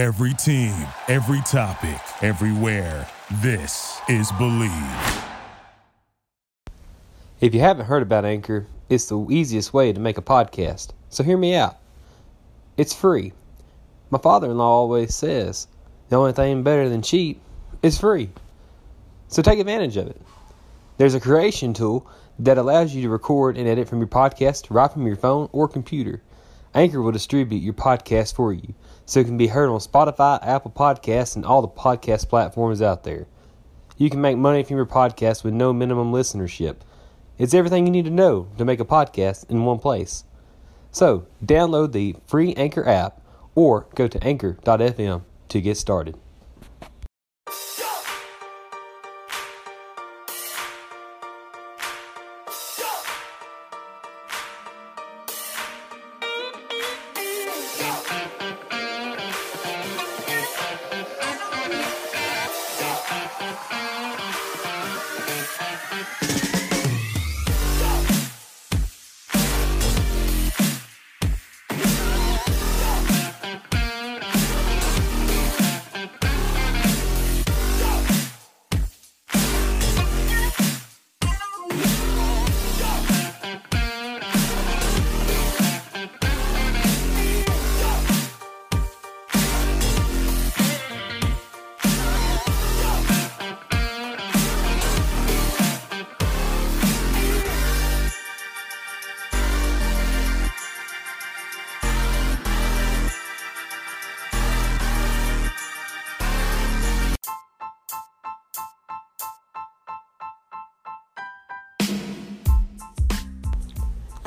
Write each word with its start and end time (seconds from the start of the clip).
Every 0.00 0.32
team, 0.32 0.72
every 1.08 1.42
topic, 1.42 2.00
everywhere. 2.22 3.06
This 3.42 4.00
is 4.08 4.32
Bleav. 4.32 5.24
If 7.42 7.52
you 7.52 7.60
haven't 7.60 7.84
heard 7.84 8.00
about 8.00 8.24
Anchor, 8.24 8.66
it's 8.88 9.04
the 9.10 9.26
easiest 9.28 9.74
way 9.74 9.92
to 9.92 10.00
make 10.00 10.16
a 10.16 10.22
podcast. 10.22 10.92
So 11.10 11.22
hear 11.22 11.36
me 11.36 11.54
out. 11.54 11.76
It's 12.78 12.94
free. 12.94 13.34
My 14.08 14.18
father 14.18 14.50
in 14.50 14.56
law 14.56 14.70
always 14.70 15.14
says 15.14 15.68
the 16.08 16.16
only 16.16 16.32
thing 16.32 16.62
better 16.62 16.88
than 16.88 17.02
cheap 17.02 17.38
is 17.82 18.00
free. 18.00 18.30
So 19.28 19.42
take 19.42 19.58
advantage 19.58 19.98
of 19.98 20.06
it. 20.06 20.22
There's 20.96 21.14
a 21.14 21.20
creation 21.20 21.74
tool 21.74 22.08
that 22.38 22.56
allows 22.56 22.94
you 22.94 23.02
to 23.02 23.10
record 23.10 23.58
and 23.58 23.68
edit 23.68 23.86
from 23.86 23.98
your 23.98 24.08
podcast 24.08 24.68
right 24.70 24.90
from 24.90 25.06
your 25.06 25.16
phone 25.16 25.50
or 25.52 25.68
computer. 25.68 26.22
Anchor 26.74 27.02
will 27.02 27.12
distribute 27.12 27.62
your 27.62 27.74
podcast 27.74 28.34
for 28.34 28.52
you 28.52 28.74
so 29.04 29.20
it 29.20 29.26
can 29.26 29.36
be 29.36 29.48
heard 29.48 29.68
on 29.68 29.80
Spotify, 29.80 30.38
Apple 30.46 30.70
Podcasts, 30.70 31.34
and 31.34 31.44
all 31.44 31.62
the 31.62 31.68
podcast 31.68 32.28
platforms 32.28 32.80
out 32.80 33.02
there. 33.02 33.26
You 33.96 34.08
can 34.08 34.20
make 34.20 34.36
money 34.36 34.62
from 34.62 34.76
your 34.76 34.86
podcast 34.86 35.42
with 35.42 35.52
no 35.52 35.72
minimum 35.72 36.12
listenership. 36.12 36.76
It's 37.38 37.54
everything 37.54 37.86
you 37.86 37.92
need 37.92 38.04
to 38.04 38.10
know 38.10 38.48
to 38.56 38.64
make 38.64 38.80
a 38.80 38.84
podcast 38.84 39.50
in 39.50 39.64
one 39.64 39.78
place. 39.78 40.24
So, 40.92 41.26
download 41.44 41.92
the 41.92 42.16
free 42.26 42.54
Anchor 42.54 42.86
app 42.86 43.20
or 43.54 43.86
go 43.94 44.06
to 44.06 44.24
anchor.fm 44.24 45.22
to 45.48 45.60
get 45.60 45.76
started. 45.76 46.16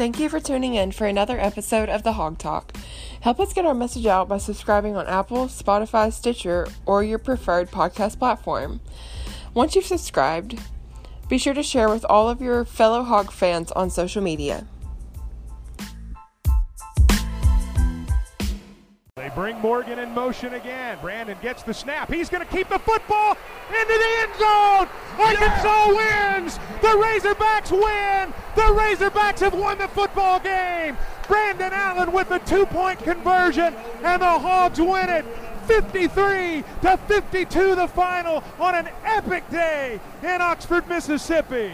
Thank 0.03 0.19
you 0.19 0.27
for 0.27 0.41
tuning 0.41 0.75
in 0.75 0.91
for 0.91 1.07
another 1.07 1.39
episode 1.39 1.87
of 1.87 2.03
the 2.03 2.11
Hawg 2.11 2.37
Talk. 2.37 2.75
Help 3.21 3.39
us 3.39 3.53
get 3.53 3.65
our 3.65 3.73
message 3.73 4.05
out 4.05 4.27
by 4.27 4.37
subscribing 4.37 4.97
on 4.97 5.07
Apple, 5.07 5.45
Spotify, 5.47 6.11
Stitcher, 6.11 6.67
or 6.85 7.05
your 7.05 7.19
preferred 7.19 7.71
podcast 7.71 8.19
platform. 8.19 8.81
Once 9.53 9.77
you've 9.77 9.85
subscribed, 9.85 10.59
be 11.29 11.37
sure 11.37 11.53
to 11.53 11.63
share 11.63 11.87
with 11.87 12.05
all 12.09 12.27
of 12.27 12.41
your 12.41 12.65
fellow 12.65 13.03
hog 13.03 13.31
fans 13.31 13.71
on 13.71 13.89
social 13.89 14.21
media. 14.21 14.67
Bring 19.35 19.59
Morgan 19.59 19.99
in 19.99 20.11
motion 20.11 20.53
again. 20.53 20.97
Brandon 21.01 21.37
gets 21.41 21.63
the 21.63 21.73
snap. 21.73 22.11
He's 22.11 22.29
going 22.29 22.45
to 22.45 22.51
keep 22.51 22.69
the 22.69 22.79
football 22.79 23.37
into 23.69 23.93
the 23.93 24.09
end 24.19 24.33
zone. 24.37 24.87
Arkansas 25.19 25.87
wins. 25.87 26.57
The 26.81 26.87
Razorbacks 26.87 27.71
win. 27.71 28.33
The 28.55 28.61
Razorbacks 28.61 29.39
have 29.39 29.53
won 29.53 29.77
the 29.77 29.87
football 29.87 30.39
game. 30.39 30.97
Brandon 31.27 31.73
Allen 31.73 32.11
with 32.11 32.29
the 32.29 32.39
two-point 32.39 32.99
conversion, 32.99 33.73
and 34.03 34.21
the 34.21 34.25
Hogs 34.25 34.79
win 34.79 35.09
it. 35.09 35.25
53 35.65 36.63
to 36.81 36.97
52 37.07 37.75
the 37.75 37.87
final 37.87 38.43
on 38.59 38.75
an 38.75 38.89
epic 39.05 39.49
day 39.49 39.99
in 40.21 40.41
Oxford, 40.41 40.87
Mississippi. 40.89 41.73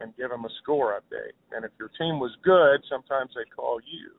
and 0.00 0.16
give 0.16 0.30
them 0.30 0.44
a 0.44 0.52
score 0.62 0.96
update. 0.98 1.36
And 1.52 1.64
if 1.64 1.72
your 1.78 1.90
team 1.98 2.18
was 2.18 2.32
good, 2.42 2.80
sometimes 2.88 3.30
they 3.34 3.44
call 3.54 3.80
you. 3.84 4.12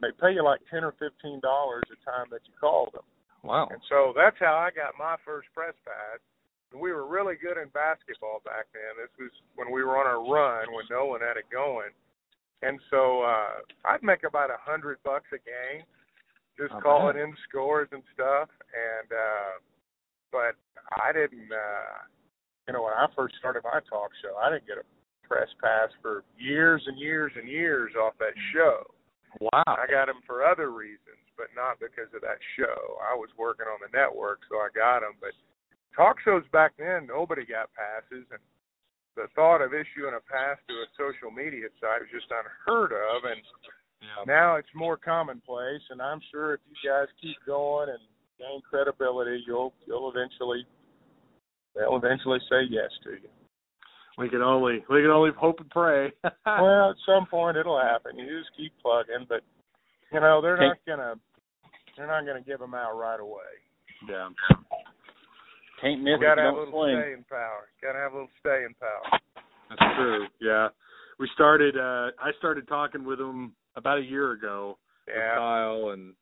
They 0.00 0.14
pay 0.20 0.32
you 0.34 0.44
like 0.44 0.60
10 0.70 0.84
or 0.84 0.94
15 0.98 1.40
dollars 1.40 1.82
a 1.90 1.98
time 2.06 2.26
that 2.30 2.46
you 2.46 2.54
call 2.60 2.88
them. 2.94 3.02
wow. 3.42 3.66
And 3.70 3.82
so 3.90 4.12
that's 4.14 4.38
how 4.38 4.54
I 4.54 4.70
got 4.70 4.94
my 4.98 5.16
first 5.26 5.48
press 5.54 5.74
pass. 5.84 6.20
And 6.70 6.80
we 6.80 6.92
were 6.92 7.08
really 7.08 7.34
good 7.34 7.56
in 7.58 7.66
basketball 7.74 8.38
back 8.44 8.70
then. 8.76 8.92
This 9.00 9.10
was 9.18 9.32
when 9.56 9.72
we 9.72 9.82
were 9.82 9.98
on 9.98 10.06
our 10.06 10.22
run 10.22 10.70
when 10.70 10.84
Nolan 10.90 11.22
had 11.22 11.36
it 11.40 11.50
going. 11.50 11.90
And 12.62 12.78
so 12.90 13.22
uh 13.22 13.58
I'd 13.90 14.02
make 14.06 14.22
about 14.22 14.50
a 14.50 14.60
hundred 14.62 14.98
bucks 15.02 15.26
a 15.34 15.38
game 15.42 15.82
just 16.58 16.74
Not 16.74 16.82
calling 16.82 17.14
bad. 17.18 17.22
in 17.26 17.34
scores 17.48 17.88
and 17.90 18.02
stuff. 18.14 18.50
And 18.70 19.08
uh 19.10 19.52
but 20.30 20.54
I 20.94 21.10
didn't 21.10 21.50
uh 21.50 22.06
you 22.68 22.76
know, 22.76 22.84
when 22.84 22.92
I 22.92 23.08
first 23.16 23.34
started 23.40 23.64
my 23.64 23.80
talk 23.88 24.12
show, 24.20 24.36
I 24.36 24.52
didn't 24.52 24.68
get 24.68 24.76
a 24.76 24.84
press 25.24 25.48
pass 25.56 25.88
for 26.04 26.22
years 26.36 26.84
and 26.86 27.00
years 27.00 27.32
and 27.34 27.48
years 27.48 27.96
off 27.96 28.12
that 28.20 28.36
show. 28.52 28.84
Wow. 29.40 29.64
I 29.64 29.88
got 29.88 30.06
them 30.06 30.20
for 30.28 30.44
other 30.44 30.70
reasons, 30.70 31.24
but 31.36 31.48
not 31.56 31.80
because 31.80 32.12
of 32.12 32.20
that 32.20 32.36
show. 32.60 33.00
I 33.00 33.16
was 33.16 33.32
working 33.40 33.64
on 33.64 33.80
the 33.80 33.88
network, 33.96 34.44
so 34.52 34.60
I 34.60 34.68
got 34.76 35.00
them. 35.00 35.16
But 35.16 35.32
talk 35.96 36.20
shows 36.20 36.44
back 36.52 36.76
then, 36.76 37.08
nobody 37.08 37.48
got 37.48 37.72
passes, 37.72 38.28
and 38.28 38.40
the 39.16 39.32
thought 39.32 39.64
of 39.64 39.72
issuing 39.72 40.12
a 40.12 40.22
pass 40.28 40.60
to 40.68 40.74
a 40.84 40.88
social 40.96 41.32
media 41.32 41.72
site 41.80 42.04
was 42.04 42.12
just 42.12 42.28
unheard 42.28 42.92
of. 42.92 43.24
And 43.24 43.40
Yeah. 44.00 44.24
now 44.28 44.56
it's 44.56 44.72
more 44.74 44.96
commonplace. 44.96 45.82
And 45.88 46.00
I'm 46.00 46.20
sure 46.30 46.54
if 46.54 46.60
you 46.68 46.76
guys 46.84 47.08
keep 47.20 47.36
going 47.44 47.88
and 47.88 48.00
gain 48.38 48.60
credibility, 48.62 49.42
you'll 49.46 49.72
you'll 49.86 50.08
eventually 50.10 50.66
they'll 51.78 51.96
eventually 51.96 52.38
say 52.50 52.62
yes 52.68 52.90
to 53.04 53.10
you. 53.10 53.28
We 54.18 54.28
can 54.28 54.42
only 54.42 54.84
we 54.90 55.00
can 55.02 55.10
only 55.10 55.30
hope 55.38 55.60
and 55.60 55.70
pray. 55.70 56.12
well, 56.46 56.90
at 56.90 56.96
some 57.06 57.26
point 57.30 57.56
it'll 57.56 57.80
happen. 57.80 58.18
You 58.18 58.26
just 58.38 58.50
keep 58.56 58.72
plugging, 58.82 59.26
but 59.28 59.42
you 60.12 60.20
know 60.20 60.40
they're 60.42 60.56
not 60.58 60.76
gonna 60.86 61.14
they're 61.96 62.06
not 62.08 62.26
gonna 62.26 62.42
give 62.42 62.58
them 62.58 62.74
out 62.74 62.98
right 62.98 63.20
away. 63.20 63.54
Yeah. 64.08 64.28
Can't 65.80 66.00
miss 66.02 66.18
You 66.18 66.20
gotta 66.20 66.42
it, 66.42 66.44
have 66.46 66.54
a 66.54 66.56
don't 66.56 66.66
little 66.66 66.82
swing. 66.84 67.00
staying 67.00 67.24
power. 67.30 67.68
You 67.80 67.88
gotta 67.88 67.98
have 67.98 68.12
a 68.12 68.14
little 68.16 68.30
staying 68.40 68.74
power. 68.80 69.20
That's 69.70 69.94
true. 69.96 70.26
Yeah. 70.40 70.68
We 71.20 71.28
started 71.34 71.76
uh 71.76 72.10
I 72.18 72.32
started 72.38 72.66
talking 72.66 73.04
with 73.04 73.20
him 73.20 73.52
about 73.76 73.98
a 73.98 74.02
year 74.02 74.32
ago 74.32 74.78
with 75.06 75.14
Yeah. 75.16 75.36
Kyle 75.36 75.90
and 75.90 76.14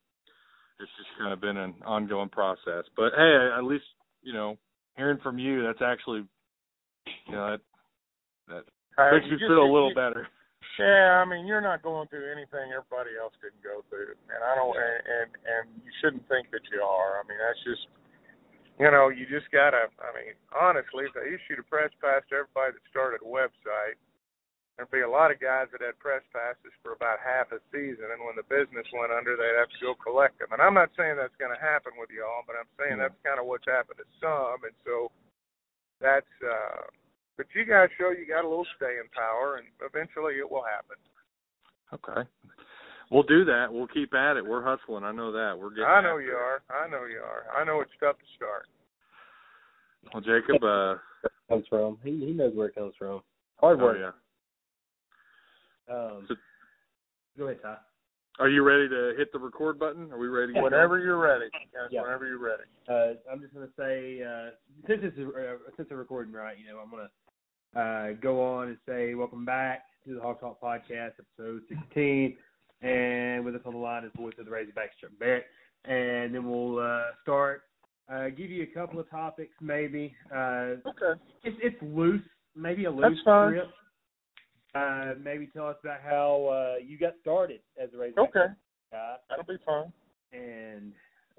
it's 0.79 0.91
just 0.99 1.08
kind 1.19 1.32
of 1.32 1.41
been 1.41 1.56
an 1.56 1.75
ongoing 1.87 2.29
process. 2.29 2.85
But 2.97 3.12
hey, 3.17 3.49
at 3.56 3.64
least, 3.64 3.85
you 4.23 4.35
know, 4.35 4.58
hearing 4.96 5.19
from 5.22 5.38
you, 5.38 5.62
that's 5.62 5.82
actually 5.82 6.26
you 7.26 7.32
know, 7.32 7.56
that 7.56 7.60
that 8.48 8.64
Uh, 8.98 9.12
makes 9.12 9.31
me 9.31 9.38
feel 9.38 9.62
a 9.62 9.70
little 9.70 9.90
you- 9.90 9.94
better. 9.94 10.28
Yeah, 10.78 11.22
I 11.22 11.25
mean 11.25 11.46
you're 11.46 11.60
not 11.64 11.81
going 11.82 12.08
through 12.08 12.31
anything 12.32 12.72
everybody 12.72 13.16
else 13.16 13.32
didn't 13.40 13.62
go 13.62 13.81
through, 13.88 14.12
and 14.28 14.40
I 14.44 14.54
don't, 14.56 14.76
and 14.76 15.00
and, 15.06 15.28
and 15.46 15.64
you 15.84 15.93
shouldn't 16.00 16.26
think 16.28 16.50
that 16.50 16.60
you 16.70 16.82
are. 16.82 17.20
I 17.20 17.22
mean 17.28 17.38
that's 17.38 17.62
just, 17.64 17.87
you 18.78 18.90
know, 18.90 19.08
you 19.08 19.25
just 19.26 19.48
gotta. 19.52 19.88
I 20.02 20.10
mean, 20.12 20.34
honestly, 20.52 21.04
if 21.06 21.14
they 21.14 21.32
issued 21.32 21.60
a 21.60 21.62
press 21.64 21.90
pass 22.00 22.22
to 22.28 22.44
everybody 22.44 22.72
that 22.76 22.84
started 22.90 23.20
a 23.25 23.28
website, 23.28 23.96
there'd 24.76 24.93
be 24.93 25.00
a 25.02 25.08
lot 25.08 25.32
of 25.32 25.40
guys 25.40 25.73
that 25.73 25.81
had 25.81 25.96
press 25.99 26.20
passes 26.31 26.73
for 26.84 26.93
about 26.93 27.19
half 27.25 27.49
a 27.52 27.61
season, 27.73 28.12
and 28.12 28.20
when 28.20 28.37
the 28.37 28.44
business 28.46 28.84
went 28.93 29.11
under, 29.11 29.34
they'd 29.37 29.56
have 29.56 29.73
to 29.73 29.81
go 29.81 29.96
collect 29.96 30.38
them. 30.38 30.52
And 30.52 30.61
I'm 30.61 30.76
not 30.76 30.93
saying 30.96 31.17
that's 31.17 31.37
going 31.40 31.52
to 31.52 31.61
happen 31.61 31.96
with 31.96 32.12
y'all, 32.12 32.44
but 32.44 32.61
I'm 32.61 32.69
saying 32.76 33.00
that's 33.00 33.17
kind 33.25 33.40
of 33.40 33.49
what's 33.49 33.67
happened 33.67 33.99
to 34.05 34.08
some, 34.20 34.64
and 34.69 34.76
so 34.84 35.11
that's. 36.00 36.31
uh 36.44 36.88
but 37.37 37.46
you 37.52 37.69
guys 37.69 37.93
show 38.00 38.17
you 38.17 38.25
got 38.25 38.44
a 38.44 38.49
little 38.49 38.67
staying 38.81 39.12
power, 39.12 39.61
and 39.61 39.69
eventually 39.84 40.40
it 40.40 40.49
will 40.50 40.64
happen. 40.64 40.96
Okay. 41.93 42.26
We'll 43.11 43.29
do 43.29 43.44
that. 43.44 43.67
We'll 43.70 43.87
keep 43.87 44.14
at 44.14 44.37
it. 44.37 44.44
We're 44.44 44.64
hustling. 44.64 45.05
I 45.05 45.12
know 45.12 45.31
that. 45.32 45.52
We're 45.52 45.70
getting 45.70 45.84
I 45.84 46.00
know 46.00 46.17
you 46.17 46.32
it. 46.32 46.34
are. 46.34 46.62
I 46.72 46.88
know 46.88 47.05
you 47.05 47.20
are. 47.20 47.44
I 47.55 47.62
know 47.64 47.81
it's 47.81 47.93
tough 48.00 48.17
to 48.19 48.25
start. 48.37 48.67
Well, 50.12 50.22
Jacob, 50.22 50.64
uh 50.64 50.96
comes 51.49 51.67
from. 51.69 51.99
He 52.02 52.11
he 52.11 52.32
knows 52.32 52.55
where 52.55 52.69
it 52.69 52.75
comes 52.75 52.94
from. 52.99 53.20
Hard 53.56 53.81
oh, 53.81 53.84
work. 53.84 53.96
yeah. 54.00 54.11
Um, 55.88 56.24
So- 56.28 56.36
go 57.38 57.44
ahead, 57.48 57.62
Ty. 57.62 57.78
Are 58.38 58.48
you 58.50 58.62
ready 58.62 58.86
to 58.88 59.14
hit 59.16 59.32
the 59.32 59.38
record 59.38 59.78
button? 59.78 60.12
Are 60.12 60.18
we 60.18 60.28
ready 60.28 60.52
to 60.52 60.60
Whenever 60.60 60.98
you're 60.98 61.16
ready, 61.16 61.48
guys. 61.72 61.88
Yeah. 61.90 62.02
Whenever 62.02 62.26
you're 62.26 62.38
ready. 62.38 62.64
Uh, 62.86 63.14
I'm 63.32 63.40
just 63.40 63.54
gonna 63.54 63.70
say 63.78 64.22
uh, 64.22 64.50
since 64.86 65.00
it's 65.04 65.18
uh, 65.18 65.56
since 65.76 65.88
we're 65.90 65.96
recording 65.96 66.32
right, 66.34 66.58
you 66.58 66.66
know, 66.66 66.78
I'm 66.78 66.90
gonna 66.90 67.10
uh, 67.74 68.12
go 68.20 68.42
on 68.42 68.68
and 68.68 68.78
say 68.86 69.14
welcome 69.14 69.44
back 69.46 69.84
to 70.04 70.14
the 70.14 70.20
Hawg 70.20 70.40
Talk 70.40 70.60
Podcast, 70.60 71.12
episode 71.18 71.62
16, 71.68 72.36
and 72.82 73.42
with 73.44 73.54
us 73.54 73.62
on 73.64 73.72
the 73.72 73.78
line 73.78 74.04
is 74.04 74.12
voice 74.16 74.34
of 74.38 74.44
the 74.44 74.50
Razorbacks, 74.50 74.96
Chuck 75.00 75.10
Barrett, 75.18 75.46
and 75.86 76.34
then 76.34 76.48
we'll 76.48 76.78
uh, 76.78 77.04
start. 77.22 77.62
Uh, 78.08 78.28
give 78.28 78.50
you 78.50 78.62
a 78.62 78.66
couple 78.66 79.00
of 79.00 79.08
topics, 79.10 79.54
maybe. 79.62 80.14
Uh, 80.30 80.76
Okay. 80.86 81.18
it's 81.42 81.56
it's 81.62 81.82
loose, 81.82 82.22
maybe 82.54 82.84
a 82.84 82.90
loose 82.90 83.02
That's 83.14 83.22
fine. 83.24 83.52
script. 83.54 83.72
Uh, 84.76 85.14
maybe 85.23 85.46
tell 85.46 85.69
us 85.69 85.76
about 85.82 86.00
how 86.02 86.46
uh, 86.46 86.75
you 86.84 86.99
got 86.99 87.14
started 87.23 87.61
as 87.82 87.88
a 87.94 87.96
Razorback 87.96 88.28
Okay. 88.37 88.52
guy, 88.93 89.17
That'll 89.28 89.44
be 89.44 89.56
fun. 89.64 89.93
and 90.32 90.93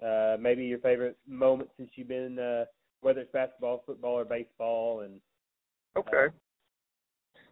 uh, 0.03 0.37
maybe 0.39 0.65
your 0.65 0.79
favorite 0.79 1.17
moment 1.27 1.69
since 1.77 1.89
you've 1.95 2.07
been, 2.07 2.39
uh, 2.39 2.65
whether 3.01 3.21
it's 3.21 3.31
basketball, 3.31 3.83
football, 3.85 4.17
or 4.17 4.25
baseball, 4.25 5.01
and 5.01 5.19
Okay. 5.95 6.33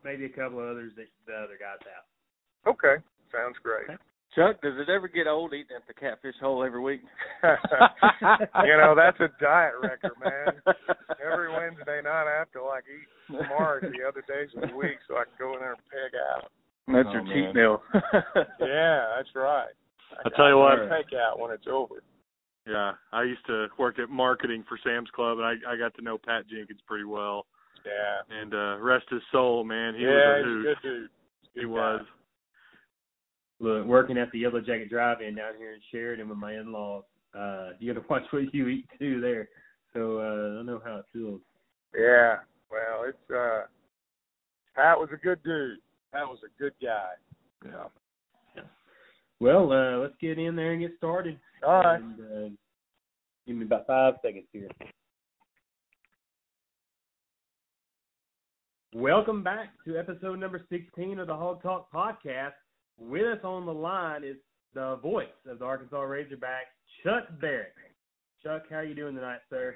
maybe 0.03 0.25
a 0.25 0.29
couple 0.29 0.59
of 0.59 0.69
others 0.69 0.93
that 0.95 1.07
the 1.27 1.33
other 1.33 1.57
guys 1.59 1.79
have. 1.81 2.73
Okay. 2.73 3.03
Sounds 3.31 3.57
great. 3.61 3.87
Chuck, 4.35 4.61
does 4.61 4.73
it 4.77 4.89
ever 4.89 5.07
get 5.07 5.27
old 5.27 5.53
eating 5.53 5.75
at 5.75 5.87
the 5.87 5.93
catfish 5.93 6.35
hole 6.41 6.63
every 6.63 6.81
week? 6.81 7.01
you 7.43 8.77
know, 8.77 8.93
that's 8.95 9.19
a 9.21 9.29
diet 9.41 9.73
wrecker, 9.81 10.11
man. 10.23 10.75
Every 11.25 11.49
Wednesday 11.51 12.01
night 12.03 12.27
I 12.27 12.37
have 12.39 12.51
to 12.51 12.63
like 12.63 12.83
eat 12.89 13.07
Mars 13.49 13.83
the 13.83 14.05
other 14.07 14.23
days 14.27 14.49
of 14.55 14.69
the 14.69 14.75
week 14.75 14.97
so 15.07 15.15
I 15.15 15.23
can 15.23 15.33
go 15.39 15.53
in 15.53 15.59
there 15.59 15.71
and 15.73 15.81
pig 15.89 16.19
out. 16.33 16.51
That's 16.87 17.07
Oh, 17.09 17.13
your 17.13 17.23
man. 17.23 17.33
cheat 17.47 17.55
meal. 17.55 17.81
Yeah, 18.59 19.05
that's 19.17 19.29
right. 19.35 19.71
I'll 20.23 20.31
tell 20.31 20.49
you 20.49 20.57
what. 20.57 20.79
I 20.79 21.01
take 21.01 21.13
out 21.17 21.39
when 21.39 21.51
it's 21.51 21.65
over. 21.71 22.03
Yeah, 22.67 22.93
I 23.13 23.23
used 23.23 23.45
to 23.47 23.67
work 23.77 23.99
at 23.99 24.09
marketing 24.09 24.63
for 24.67 24.77
Sam's 24.83 25.09
Club, 25.15 25.37
and 25.39 25.45
I 25.47 25.53
I 25.73 25.77
got 25.77 25.93
to 25.95 26.01
know 26.01 26.17
Pat 26.17 26.47
Jenkins 26.49 26.79
pretty 26.87 27.05
well. 27.05 27.45
Yeah. 27.85 28.41
And 28.41 28.53
uh 28.53 28.77
rest 28.81 29.05
his 29.09 29.21
soul, 29.31 29.63
man. 29.63 29.93
He 29.95 30.01
yeah, 30.01 30.09
was 30.09 30.45
a 30.45 30.49
he's 30.49 30.59
a 30.59 30.63
good 30.63 30.77
dude. 30.83 31.09
He 31.53 31.59
Good 31.61 31.67
was. 31.69 32.01
Look, 33.59 33.85
working 33.85 34.17
at 34.17 34.31
the 34.31 34.39
Yellow 34.39 34.59
Jacket 34.59 34.89
Drive-In 34.89 35.35
down 35.35 35.53
here 35.57 35.73
in 35.73 35.79
Sheridan 35.91 36.27
with 36.27 36.37
my 36.37 36.55
in-laws, 36.55 37.03
uh, 37.37 37.69
you 37.79 37.93
got 37.93 38.01
to 38.01 38.07
watch 38.09 38.23
what 38.31 38.53
you 38.53 38.67
eat 38.67 38.85
too 38.99 39.21
there. 39.21 39.49
So 39.93 40.19
uh, 40.19 40.59
I 40.59 40.63
know 40.63 40.81
how 40.83 40.97
it 40.97 41.05
feels. 41.13 41.41
Yeah. 41.97 42.37
Well, 42.69 43.05
it's 43.07 43.31
uh 43.31 43.61
Pat 44.75 44.99
was 44.99 45.09
a 45.13 45.17
good 45.17 45.41
dude. 45.43 45.77
Pat 46.11 46.27
was 46.27 46.39
a 46.43 46.61
good 46.61 46.73
guy. 46.81 47.11
Yeah. 47.65 48.63
Well, 49.39 49.71
uh, 49.71 49.97
let's 49.97 50.15
get 50.19 50.37
in 50.37 50.55
there 50.55 50.73
and 50.73 50.81
get 50.81 50.97
started. 50.97 51.39
All 51.65 51.81
right. 51.81 52.01
And, 52.01 52.19
uh, 52.19 52.49
give 53.47 53.55
me 53.55 53.65
about 53.65 53.87
five 53.87 54.15
seconds 54.21 54.45
here. 54.51 54.67
Welcome 58.93 59.43
back 59.43 59.69
to 59.85 59.97
episode 59.97 60.39
number 60.39 60.65
16 60.69 61.19
of 61.19 61.27
the 61.27 61.35
Hawg 61.35 61.61
Talk 61.61 61.91
podcast. 61.91 62.53
With 62.97 63.25
us 63.25 63.43
on 63.43 63.65
the 63.65 63.73
line 63.73 64.23
is 64.23 64.37
the 64.73 64.97
voice 65.01 65.27
of 65.49 65.59
the 65.59 65.65
Arkansas 65.65 65.97
Razorbacks, 65.97 66.71
Chuck 67.03 67.27
Barrett. 67.41 67.73
Chuck, 68.43 68.63
how 68.69 68.77
are 68.77 68.83
you 68.85 68.95
doing 68.95 69.15
tonight, 69.15 69.39
sir? 69.49 69.75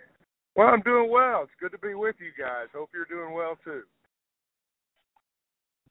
Well, 0.55 0.67
I'm 0.67 0.81
doing 0.81 1.09
well. 1.11 1.43
It's 1.43 1.51
good 1.59 1.71
to 1.71 1.77
be 1.77 1.93
with 1.93 2.15
you 2.19 2.31
guys. 2.37 2.67
Hope 2.73 2.89
you're 2.93 3.05
doing 3.05 3.33
well 3.33 3.57
too. 3.63 3.83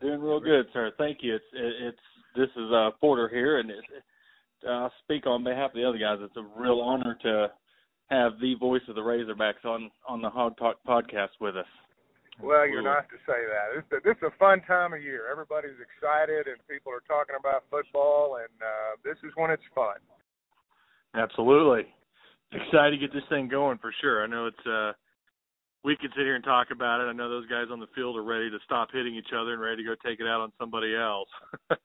Doing 0.01 0.21
real 0.21 0.41
good, 0.41 0.67
sir. 0.73 0.93
Thank 0.99 1.19
you. 1.23 1.35
It's 1.35 1.45
it's 1.53 1.99
this 2.37 2.49
is 2.57 2.71
uh 2.73 2.91
Porter 3.01 3.29
here, 3.29 3.59
and 3.59 3.71
it, 3.71 3.85
uh, 4.67 4.71
I 4.71 4.89
speak 5.03 5.27
on 5.27 5.43
behalf 5.43 5.71
of 5.71 5.77
the 5.77 5.89
other 5.89 5.99
guys. 5.99 6.19
It's 6.21 6.37
a 6.37 6.61
real 6.61 6.81
honor 6.81 7.17
to 7.23 7.49
have 8.11 8.33
the 8.41 8.55
voice 8.55 8.83
of 8.89 8.95
the 8.95 9.01
Razorbacks 9.01 9.65
on 9.65 9.91
on 10.07 10.23
the 10.23 10.31
Hawg 10.31 10.57
Talk 10.57 10.77
podcast 10.87 11.31
with 11.41 11.57
us. 11.57 11.67
Well, 12.41 12.69
you're 12.69 12.87
not 12.87 13.09
to 13.11 13.19
say 13.27 13.41
that. 13.51 13.75
This, 13.75 14.03
this 14.05 14.17
is 14.17 14.31
a 14.31 14.39
fun 14.39 14.63
time 14.63 14.93
of 14.95 15.03
year. 15.03 15.27
Everybody's 15.31 15.79
excited, 15.83 16.47
and 16.47 16.57
people 16.71 16.93
are 16.93 17.03
talking 17.07 17.35
about 17.39 17.65
football, 17.71 18.39
and 18.39 18.55
uh, 18.63 18.95
this 19.03 19.19
is 19.27 19.35
when 19.35 19.51
it's 19.51 19.67
fun. 19.75 19.99
Absolutely. 21.15 21.91
Excited 22.53 22.95
to 22.95 22.99
get 22.99 23.13
this 23.13 23.27
thing 23.29 23.49
going 23.49 23.79
for 23.79 23.93
sure. 24.01 24.23
I 24.23 24.27
know 24.27 24.47
it's 24.47 24.67
uh 24.67 24.93
we 25.85 25.97
could 25.97 26.11
sit 26.17 26.25
here 26.27 26.35
and 26.35 26.45
talk 26.45 26.69
about 26.73 27.01
it. 27.01 27.05
I 27.05 27.13
know 27.13 27.29
those 27.29 27.47
guys 27.47 27.67
on 27.71 27.79
the 27.79 27.87
field 27.95 28.17
are 28.17 28.23
ready 28.23 28.51
to 28.51 28.59
stop 28.65 28.89
hitting 28.93 29.15
each 29.15 29.33
other 29.37 29.53
and 29.53 29.61
ready 29.63 29.83
to 29.83 29.89
go 29.89 29.95
take 30.05 30.19
it 30.19 30.27
out 30.27 30.41
on 30.41 30.53
somebody 30.59 30.95
else. 30.95 31.29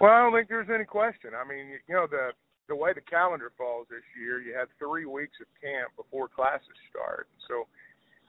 Well, 0.00 0.14
I 0.14 0.22
don't 0.22 0.32
think 0.32 0.48
there's 0.48 0.70
any 0.70 0.86
question. 0.86 1.34
I 1.34 1.42
mean, 1.42 1.74
you 1.74 1.94
know 1.94 2.06
the 2.06 2.30
the 2.68 2.76
way 2.76 2.92
the 2.92 3.02
calendar 3.02 3.50
falls 3.56 3.86
this 3.90 4.04
year, 4.14 4.40
you 4.40 4.54
have 4.54 4.68
three 4.78 5.06
weeks 5.06 5.40
of 5.40 5.48
camp 5.56 5.90
before 5.96 6.28
classes 6.28 6.76
start. 6.92 7.26
So, 7.48 7.64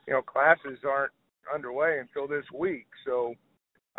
you 0.08 0.14
know, 0.16 0.22
classes 0.22 0.80
aren't 0.80 1.12
underway 1.52 1.98
until 2.00 2.28
this 2.28 2.44
week. 2.54 2.86
So, 3.06 3.34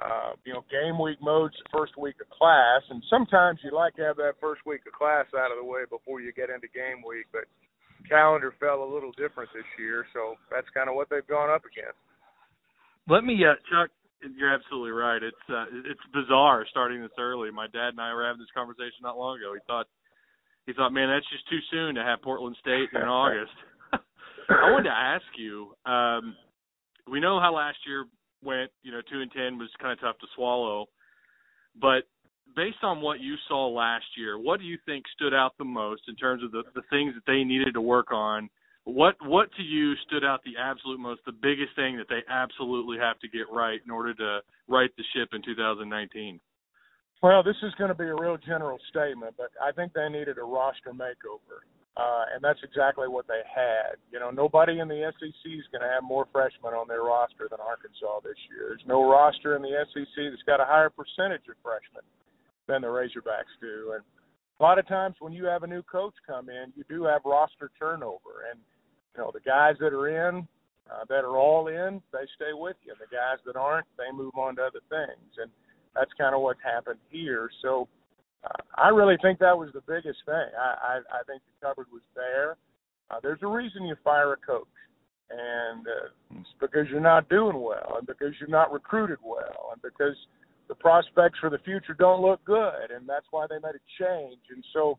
uh, 0.01 0.33
you 0.45 0.53
know, 0.53 0.63
game 0.71 1.01
week 1.01 1.21
mode's 1.21 1.55
the 1.63 1.69
first 1.77 1.97
week 1.97 2.15
of 2.21 2.29
class, 2.29 2.81
and 2.89 3.03
sometimes 3.09 3.59
you 3.63 3.71
like 3.71 3.95
to 3.95 4.03
have 4.03 4.17
that 4.17 4.39
first 4.39 4.61
week 4.65 4.81
of 4.87 4.93
class 4.93 5.25
out 5.37 5.51
of 5.51 5.57
the 5.57 5.67
way 5.67 5.81
before 5.89 6.21
you 6.21 6.31
get 6.33 6.49
into 6.49 6.67
game 6.73 7.03
week. 7.05 7.27
But 7.31 7.45
calendar 8.07 8.53
fell 8.59 8.83
a 8.83 8.89
little 8.89 9.11
different 9.13 9.49
this 9.53 9.67
year, 9.77 10.05
so 10.13 10.35
that's 10.49 10.67
kind 10.73 10.89
of 10.89 10.95
what 10.95 11.09
they've 11.09 11.27
gone 11.27 11.49
up 11.49 11.63
against. 11.65 11.99
Let 13.07 13.23
me, 13.23 13.37
uh, 13.43 13.55
Chuck. 13.69 13.89
You're 14.21 14.53
absolutely 14.53 14.91
right. 14.91 15.17
It's 15.17 15.45
uh, 15.49 15.65
it's 15.89 16.05
bizarre 16.13 16.63
starting 16.69 17.01
this 17.01 17.17
early. 17.17 17.49
My 17.49 17.65
dad 17.73 17.97
and 17.97 17.99
I 17.99 18.13
were 18.13 18.23
having 18.23 18.37
this 18.37 18.53
conversation 18.53 19.01
not 19.01 19.17
long 19.17 19.41
ago. 19.41 19.55
He 19.55 19.59
thought 19.65 19.87
he 20.67 20.73
thought, 20.73 20.93
man, 20.93 21.09
that's 21.09 21.25
just 21.33 21.49
too 21.49 21.59
soon 21.71 21.95
to 21.95 22.03
have 22.03 22.21
Portland 22.21 22.55
State 22.61 22.89
in 22.93 23.01
August. 23.09 23.51
I 23.91 24.71
wanted 24.71 24.89
to 24.89 24.95
ask 24.95 25.25
you. 25.37 25.73
Um, 25.85 26.35
we 27.09 27.19
know 27.19 27.39
how 27.39 27.55
last 27.55 27.77
year 27.87 28.05
went. 28.43 28.71
You 28.83 28.91
know, 28.91 29.01
two 29.11 29.21
and 29.21 29.31
ten 29.31 29.57
was 29.57 29.69
kind 29.79 29.93
of 29.93 29.99
tough 29.99 30.19
to 30.19 30.27
swallow. 30.35 30.87
But 31.79 32.03
based 32.55 32.83
on 32.83 33.01
what 33.01 33.19
you 33.19 33.35
saw 33.47 33.67
last 33.67 34.05
year, 34.17 34.37
what 34.37 34.59
do 34.59 34.65
you 34.65 34.77
think 34.85 35.05
stood 35.15 35.33
out 35.33 35.57
the 35.57 35.65
most 35.65 36.03
in 36.07 36.15
terms 36.15 36.43
of 36.43 36.51
the 36.51 36.63
the 36.75 36.83
things 36.89 37.13
that 37.15 37.25
they 37.25 37.43
needed 37.43 37.73
to 37.73 37.81
work 37.81 38.11
on? 38.11 38.49
What 38.83 39.15
what 39.23 39.49
to 39.57 39.63
you 39.63 39.93
stood 40.07 40.25
out 40.25 40.41
the 40.43 40.59
absolute 40.59 40.99
most, 40.99 41.21
the 41.25 41.31
biggest 41.31 41.75
thing 41.75 41.97
that 41.97 42.09
they 42.09 42.21
absolutely 42.29 42.97
have 42.97 43.19
to 43.19 43.27
get 43.27 43.45
right 43.51 43.79
in 43.83 43.91
order 43.91 44.13
to 44.15 44.39
right 44.67 44.89
the 44.97 45.03
ship 45.15 45.29
in 45.33 45.41
2019? 45.43 46.39
Well, 47.21 47.43
this 47.43 47.57
is 47.61 47.71
going 47.77 47.89
to 47.89 47.95
be 47.95 48.05
a 48.05 48.15
real 48.15 48.37
general 48.37 48.79
statement, 48.89 49.35
but 49.37 49.51
I 49.61 49.71
think 49.71 49.93
they 49.93 50.09
needed 50.09 50.39
a 50.39 50.43
roster 50.43 50.91
makeover. 50.91 51.61
Uh, 51.97 52.23
and 52.33 52.39
that's 52.41 52.59
exactly 52.63 53.07
what 53.07 53.27
they 53.27 53.43
had. 53.43 53.99
You 54.11 54.19
know, 54.19 54.31
nobody 54.31 54.79
in 54.79 54.87
the 54.87 55.11
SEC 55.19 55.43
is 55.43 55.67
going 55.75 55.83
to 55.83 55.91
have 55.91 56.03
more 56.03 56.25
freshmen 56.31 56.71
on 56.71 56.87
their 56.87 57.03
roster 57.03 57.51
than 57.51 57.59
Arkansas 57.59 58.23
this 58.23 58.39
year. 58.47 58.71
There's 58.71 58.87
no 58.87 59.03
roster 59.03 59.55
in 59.57 59.61
the 59.61 59.75
SEC 59.91 60.15
that's 60.15 60.47
got 60.47 60.63
a 60.63 60.65
higher 60.65 60.89
percentage 60.89 61.43
of 61.51 61.59
freshmen 61.59 62.07
than 62.67 62.81
the 62.81 62.87
Razorbacks 62.87 63.51
do. 63.59 63.91
And 63.99 64.03
a 64.59 64.63
lot 64.63 64.79
of 64.79 64.87
times 64.87 65.15
when 65.19 65.33
you 65.33 65.45
have 65.45 65.63
a 65.63 65.67
new 65.67 65.83
coach 65.83 66.13
come 66.25 66.47
in, 66.47 66.71
you 66.75 66.85
do 66.87 67.03
have 67.03 67.21
roster 67.25 67.69
turnover. 67.77 68.47
And, 68.49 68.59
you 69.15 69.21
know, 69.21 69.31
the 69.33 69.43
guys 69.43 69.75
that 69.81 69.91
are 69.91 70.07
in, 70.07 70.47
uh, 70.89 71.03
that 71.09 71.27
are 71.27 71.35
all 71.37 71.67
in, 71.67 72.01
they 72.13 72.23
stay 72.35 72.53
with 72.53 72.77
you. 72.85 72.95
The 72.99 73.11
guys 73.11 73.43
that 73.45 73.57
aren't, 73.59 73.87
they 73.97 74.15
move 74.15 74.35
on 74.37 74.55
to 74.55 74.63
other 74.63 74.81
things. 74.87 75.31
And 75.43 75.51
that's 75.93 76.11
kind 76.17 76.33
of 76.33 76.41
what's 76.41 76.63
happened 76.63 76.99
here. 77.09 77.49
So, 77.61 77.89
I 78.75 78.89
really 78.89 79.17
think 79.21 79.39
that 79.39 79.57
was 79.57 79.69
the 79.73 79.81
biggest 79.81 80.19
thing. 80.25 80.49
I, 80.57 80.97
I, 80.97 81.19
I 81.19 81.23
think 81.27 81.41
the 81.45 81.67
cupboard 81.67 81.87
was 81.91 82.01
there. 82.15 82.57
Uh, 83.09 83.19
there's 83.21 83.41
a 83.43 83.47
reason 83.47 83.85
you 83.85 83.95
fire 84.03 84.33
a 84.33 84.37
coach, 84.37 84.65
and 85.29 85.85
uh, 85.85 86.39
it's 86.39 86.49
because 86.59 86.87
you're 86.89 86.99
not 86.99 87.29
doing 87.29 87.61
well, 87.61 87.97
and 87.97 88.07
because 88.07 88.33
you're 88.39 88.49
not 88.49 88.71
recruited 88.71 89.19
well, 89.23 89.71
and 89.73 89.81
because 89.81 90.15
the 90.69 90.75
prospects 90.75 91.37
for 91.39 91.49
the 91.49 91.59
future 91.59 91.93
don't 91.93 92.21
look 92.21 92.43
good, 92.45 92.89
and 92.95 93.07
that's 93.07 93.25
why 93.31 93.45
they 93.47 93.59
made 93.61 93.75
a 93.75 93.85
change. 94.01 94.39
And 94.49 94.63
so, 94.73 94.97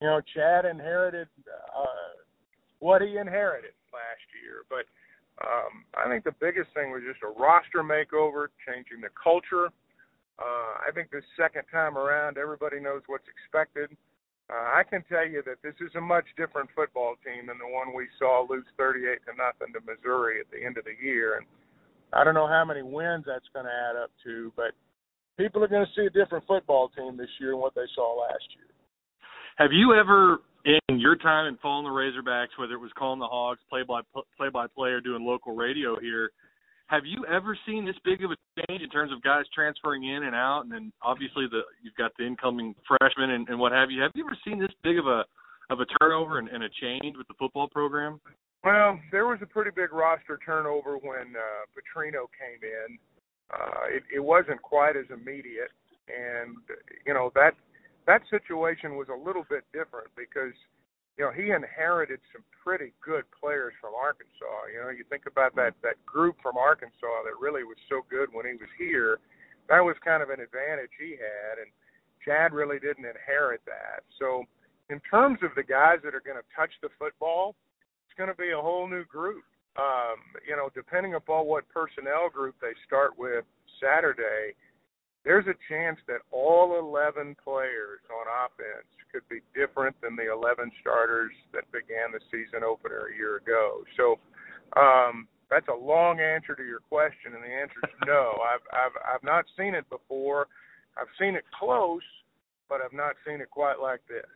you 0.00 0.06
know, 0.06 0.20
Chad 0.34 0.64
inherited 0.64 1.28
uh, 1.76 2.22
what 2.78 3.02
he 3.02 3.18
inherited 3.18 3.74
last 3.92 4.24
year, 4.40 4.62
but 4.70 4.86
um, 5.44 5.84
I 5.98 6.08
think 6.08 6.24
the 6.24 6.34
biggest 6.40 6.70
thing 6.72 6.90
was 6.90 7.02
just 7.06 7.20
a 7.22 7.40
roster 7.40 7.82
makeover, 7.82 8.46
changing 8.64 9.00
the 9.02 9.10
culture 9.22 9.68
uh, 10.38 10.88
I 10.88 10.90
think 10.94 11.10
this 11.10 11.24
second 11.36 11.64
time 11.70 11.96
around, 11.96 12.38
everybody 12.38 12.80
knows 12.80 13.02
what's 13.06 13.28
expected. 13.28 13.90
Uh, 14.50 14.76
I 14.76 14.82
can 14.88 15.04
tell 15.08 15.26
you 15.26 15.42
that 15.46 15.62
this 15.62 15.74
is 15.80 15.94
a 15.94 16.00
much 16.00 16.24
different 16.36 16.68
football 16.74 17.14
team 17.24 17.46
than 17.46 17.58
the 17.58 17.68
one 17.68 17.94
we 17.94 18.08
saw 18.18 18.44
lose 18.48 18.66
38 18.76 19.20
to 19.26 19.32
nothing 19.38 19.72
to 19.72 19.80
Missouri 19.80 20.40
at 20.40 20.50
the 20.50 20.64
end 20.64 20.76
of 20.78 20.84
the 20.84 20.96
year. 21.00 21.36
And 21.38 21.46
I 22.12 22.24
don't 22.24 22.34
know 22.34 22.48
how 22.48 22.64
many 22.64 22.82
wins 22.82 23.24
that's 23.26 23.48
going 23.54 23.66
to 23.66 23.72
add 23.72 23.96
up 23.96 24.10
to, 24.24 24.52
but 24.56 24.72
people 25.38 25.62
are 25.64 25.68
going 25.68 25.86
to 25.86 25.92
see 25.96 26.06
a 26.06 26.10
different 26.10 26.46
football 26.46 26.90
team 26.90 27.16
this 27.16 27.30
year 27.40 27.52
than 27.52 27.60
what 27.60 27.74
they 27.74 27.88
saw 27.94 28.20
last 28.20 28.44
year. 28.56 28.68
Have 29.56 29.72
you 29.72 29.94
ever, 29.94 30.40
in 30.64 30.98
your 30.98 31.16
time 31.16 31.46
in 31.46 31.56
following 31.62 31.84
the 31.84 31.90
Razorbacks, 31.90 32.58
whether 32.58 32.74
it 32.74 32.80
was 32.80 32.90
calling 32.98 33.20
the 33.20 33.26
Hogs, 33.26 33.60
play 33.68 33.82
by 33.86 34.00
play 34.36 34.48
by 34.52 34.66
play, 34.66 34.90
or 34.90 35.00
doing 35.00 35.24
local 35.24 35.54
radio 35.54 36.00
here, 36.00 36.30
have 36.92 37.06
you 37.06 37.24
ever 37.24 37.56
seen 37.66 37.86
this 37.86 37.96
big 38.04 38.22
of 38.22 38.30
a 38.30 38.36
change 38.68 38.82
in 38.82 38.90
terms 38.90 39.10
of 39.12 39.22
guys 39.22 39.44
transferring 39.54 40.04
in 40.04 40.24
and 40.24 40.36
out, 40.36 40.60
and 40.60 40.70
then 40.70 40.92
obviously 41.00 41.46
the 41.50 41.62
you've 41.82 41.96
got 41.96 42.12
the 42.18 42.26
incoming 42.26 42.74
freshmen 42.86 43.30
and, 43.30 43.48
and 43.48 43.58
what 43.58 43.72
have 43.72 43.90
you? 43.90 44.02
Have 44.02 44.12
you 44.14 44.26
ever 44.26 44.36
seen 44.44 44.60
this 44.60 44.70
big 44.84 44.98
of 44.98 45.06
a 45.06 45.24
of 45.70 45.80
a 45.80 45.86
turnover 45.98 46.38
and, 46.38 46.48
and 46.48 46.62
a 46.62 46.68
change 46.68 47.16
with 47.16 47.26
the 47.28 47.34
football 47.38 47.66
program? 47.66 48.20
Well, 48.62 49.00
there 49.10 49.26
was 49.26 49.38
a 49.40 49.46
pretty 49.46 49.70
big 49.74 49.90
roster 49.90 50.38
turnover 50.44 50.98
when 50.98 51.32
uh, 51.32 51.64
Petrino 51.72 52.28
came 52.36 52.60
in. 52.60 52.98
Uh, 53.50 53.88
it, 53.88 54.02
it 54.14 54.20
wasn't 54.20 54.60
quite 54.60 54.94
as 54.94 55.06
immediate, 55.08 55.72
and 56.12 56.56
you 57.06 57.14
know 57.14 57.32
that 57.34 57.54
that 58.06 58.20
situation 58.28 58.96
was 58.96 59.08
a 59.08 59.16
little 59.16 59.46
bit 59.48 59.64
different 59.72 60.08
because 60.14 60.52
you 61.18 61.24
know, 61.24 61.32
he 61.32 61.52
inherited 61.52 62.20
some 62.32 62.42
pretty 62.62 62.92
good 63.04 63.24
players 63.32 63.74
from 63.80 63.92
Arkansas. 63.92 64.72
You 64.72 64.80
know, 64.80 64.90
you 64.90 65.04
think 65.10 65.26
about 65.26 65.54
that 65.56 65.74
that 65.82 66.00
group 66.06 66.36
from 66.42 66.56
Arkansas 66.56 67.26
that 67.26 67.36
really 67.40 67.64
was 67.64 67.76
so 67.88 68.02
good 68.08 68.32
when 68.32 68.46
he 68.46 68.56
was 68.56 68.70
here. 68.78 69.18
That 69.68 69.80
was 69.80 69.96
kind 70.04 70.22
of 70.22 70.30
an 70.30 70.40
advantage 70.40 70.90
he 70.98 71.18
had, 71.18 71.60
and 71.60 71.70
Chad 72.24 72.52
really 72.52 72.78
didn't 72.78 73.04
inherit 73.04 73.60
that. 73.66 74.02
So, 74.18 74.44
in 74.90 75.00
terms 75.08 75.38
of 75.42 75.50
the 75.54 75.62
guys 75.62 75.98
that 76.04 76.14
are 76.14 76.24
going 76.24 76.38
to 76.38 76.48
touch 76.56 76.72
the 76.82 76.88
football, 76.98 77.54
it's 78.06 78.16
going 78.16 78.30
to 78.30 78.36
be 78.36 78.50
a 78.50 78.60
whole 78.60 78.88
new 78.88 79.04
group. 79.04 79.44
Um, 79.76 80.20
you 80.46 80.54
know, 80.54 80.68
depending 80.74 81.14
upon 81.14 81.46
what 81.46 81.64
personnel 81.72 82.28
group 82.28 82.54
they 82.60 82.76
start 82.86 83.16
with 83.16 83.44
Saturday, 83.80 84.52
there's 85.24 85.46
a 85.46 85.54
chance 85.68 85.98
that 86.08 86.20
all 86.30 86.78
11 86.78 87.36
players 87.42 88.00
on 88.10 88.26
offense 88.46 88.88
could 89.12 89.22
be 89.28 89.40
different 89.54 89.94
than 90.02 90.16
the 90.16 90.32
11 90.32 90.70
starters 90.80 91.32
that 91.52 91.70
began 91.70 92.10
the 92.12 92.20
season 92.30 92.64
opener 92.64 93.08
a 93.12 93.16
year 93.16 93.36
ago. 93.36 93.84
So 93.96 94.18
um, 94.74 95.28
that's 95.50 95.68
a 95.68 95.74
long 95.74 96.18
answer 96.18 96.56
to 96.56 96.64
your 96.64 96.80
question, 96.80 97.34
and 97.34 97.44
the 97.44 97.54
answer 97.54 97.78
is 97.84 97.94
no. 98.06 98.34
I've 98.42 98.64
I've 98.72 98.96
I've 99.14 99.24
not 99.24 99.44
seen 99.56 99.74
it 99.74 99.88
before. 99.90 100.48
I've 100.96 101.12
seen 101.20 101.36
it 101.36 101.44
close, 101.58 102.02
but 102.68 102.80
I've 102.80 102.92
not 102.92 103.14
seen 103.26 103.40
it 103.40 103.50
quite 103.50 103.78
like 103.80 104.00
this. 104.08 104.26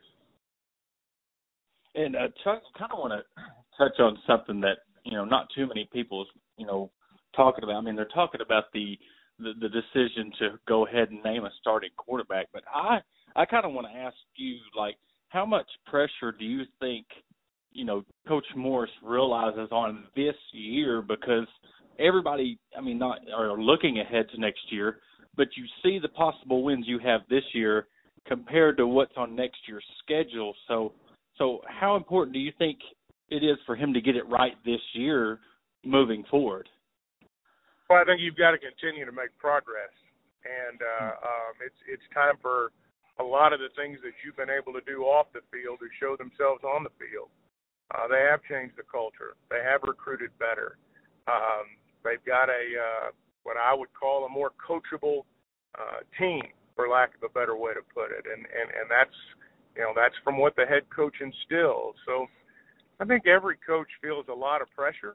And 1.94 2.14
uh, 2.14 2.28
Chuck, 2.44 2.62
kind 2.78 2.92
of 2.92 2.98
want 2.98 3.12
to 3.12 3.42
touch 3.78 3.98
on 3.98 4.18
something 4.26 4.60
that 4.60 4.84
you 5.04 5.12
know 5.12 5.24
not 5.24 5.48
too 5.54 5.66
many 5.66 5.88
people 5.90 6.26
you 6.58 6.66
know 6.66 6.90
talking 7.34 7.64
about. 7.64 7.76
I 7.76 7.80
mean, 7.80 7.96
they're 7.96 8.04
talking 8.14 8.42
about 8.42 8.64
the 8.72 8.98
the, 9.38 9.52
the 9.60 9.68
decision 9.68 10.32
to 10.38 10.58
go 10.66 10.86
ahead 10.86 11.10
and 11.10 11.22
name 11.22 11.44
a 11.44 11.50
starting 11.60 11.90
quarterback. 11.96 12.46
But 12.52 12.64
I 12.72 12.98
I 13.34 13.44
kind 13.44 13.64
of 13.64 13.72
want 13.72 13.86
to 13.92 13.98
ask 13.98 14.16
you 14.36 14.56
like 14.76 14.96
how 15.28 15.44
much 15.44 15.66
pressure 15.86 16.32
do 16.38 16.44
you 16.44 16.62
think 16.80 17.06
you 17.72 17.84
know 17.84 18.04
Coach 18.26 18.46
Morris 18.56 18.90
realizes 19.02 19.68
on 19.70 20.04
this 20.14 20.34
year 20.52 21.02
because 21.02 21.46
everybody 21.98 22.58
I 22.76 22.80
mean 22.80 22.98
not 22.98 23.20
are 23.34 23.60
looking 23.60 24.00
ahead 24.00 24.26
to 24.34 24.40
next 24.40 24.70
year, 24.70 24.98
but 25.36 25.48
you 25.56 25.64
see 25.82 25.98
the 26.00 26.08
possible 26.08 26.62
wins 26.62 26.86
you 26.88 26.98
have 27.00 27.22
this 27.28 27.44
year 27.52 27.88
compared 28.26 28.76
to 28.76 28.86
what's 28.86 29.16
on 29.16 29.36
next 29.36 29.58
year's 29.68 29.84
schedule. 30.02 30.54
So 30.68 30.92
so 31.38 31.60
how 31.68 31.96
important 31.96 32.32
do 32.34 32.40
you 32.40 32.52
think 32.58 32.78
it 33.28 33.44
is 33.44 33.58
for 33.66 33.76
him 33.76 33.92
to 33.92 34.00
get 34.00 34.16
it 34.16 34.28
right 34.28 34.54
this 34.64 34.80
year 34.94 35.40
moving 35.84 36.24
forward? 36.30 36.68
Well, 37.88 38.02
I 38.02 38.04
think 38.04 38.20
you've 38.20 38.36
got 38.36 38.50
to 38.50 38.58
continue 38.58 39.06
to 39.06 39.14
make 39.14 39.30
progress, 39.38 39.94
and 40.42 40.82
uh, 40.82 41.14
um, 41.22 41.54
it's 41.62 41.78
it's 41.86 42.02
time 42.10 42.34
for 42.42 42.74
a 43.18 43.24
lot 43.24 43.54
of 43.54 43.62
the 43.62 43.70
things 43.78 44.02
that 44.02 44.12
you've 44.26 44.36
been 44.36 44.50
able 44.50 44.74
to 44.74 44.82
do 44.82 45.06
off 45.06 45.30
the 45.32 45.40
field 45.54 45.78
to 45.78 45.88
show 46.02 46.18
themselves 46.18 46.66
on 46.66 46.82
the 46.82 46.90
field. 46.98 47.30
Uh, 47.94 48.10
they 48.10 48.26
have 48.26 48.42
changed 48.50 48.74
the 48.74 48.82
culture. 48.90 49.38
They 49.54 49.62
have 49.62 49.86
recruited 49.86 50.34
better. 50.42 50.76
Um, 51.30 51.78
they've 52.02 52.22
got 52.26 52.50
a 52.50 52.64
uh, 52.74 53.08
what 53.46 53.54
I 53.54 53.70
would 53.70 53.94
call 53.94 54.26
a 54.26 54.28
more 54.28 54.50
coachable 54.58 55.22
uh, 55.78 56.02
team, 56.18 56.42
for 56.74 56.90
lack 56.90 57.14
of 57.14 57.22
a 57.22 57.32
better 57.32 57.54
way 57.54 57.70
to 57.70 57.86
put 57.94 58.10
it, 58.10 58.26
and 58.26 58.50
and 58.50 58.68
and 58.74 58.90
that's 58.90 59.14
you 59.78 59.86
know 59.86 59.94
that's 59.94 60.18
from 60.26 60.42
what 60.42 60.58
the 60.58 60.66
head 60.66 60.82
coach 60.90 61.22
instills. 61.22 61.94
So 62.02 62.26
I 62.98 63.06
think 63.06 63.30
every 63.30 63.62
coach 63.62 63.88
feels 64.02 64.26
a 64.26 64.34
lot 64.34 64.58
of 64.58 64.66
pressure 64.74 65.14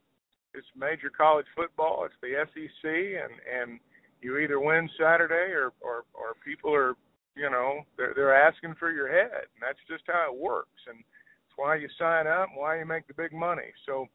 it's 0.54 0.68
major 0.76 1.10
college 1.10 1.46
football. 1.56 2.06
It's 2.06 2.20
the 2.22 2.46
SEC, 2.54 2.84
and 2.86 3.34
and 3.48 3.80
you 4.22 4.38
either 4.38 4.60
win 4.60 4.90
Saturday 5.00 5.52
or 5.54 5.74
or 5.82 6.04
or 6.14 6.36
people 6.44 6.74
are 6.74 6.96
you 7.36 7.50
know 7.50 7.82
they're 7.98 8.14
they're 8.16 8.36
asking 8.36 8.76
for 8.80 8.92
your 8.92 9.08
head, 9.08 9.48
and 9.54 9.62
that's 9.62 9.80
just 9.90 10.04
how 10.08 10.32
it 10.32 10.40
works. 10.40 10.82
And 10.88 11.00
it's 11.00 11.58
why 11.58 11.76
you 11.76 11.88
sign 11.98 12.28
up, 12.28 12.50
and 12.50 12.58
why 12.58 12.80
you 12.80 12.86
make 12.86 13.08
the 13.08 13.14
big 13.14 13.34
money. 13.34 13.72
So, 13.86 14.08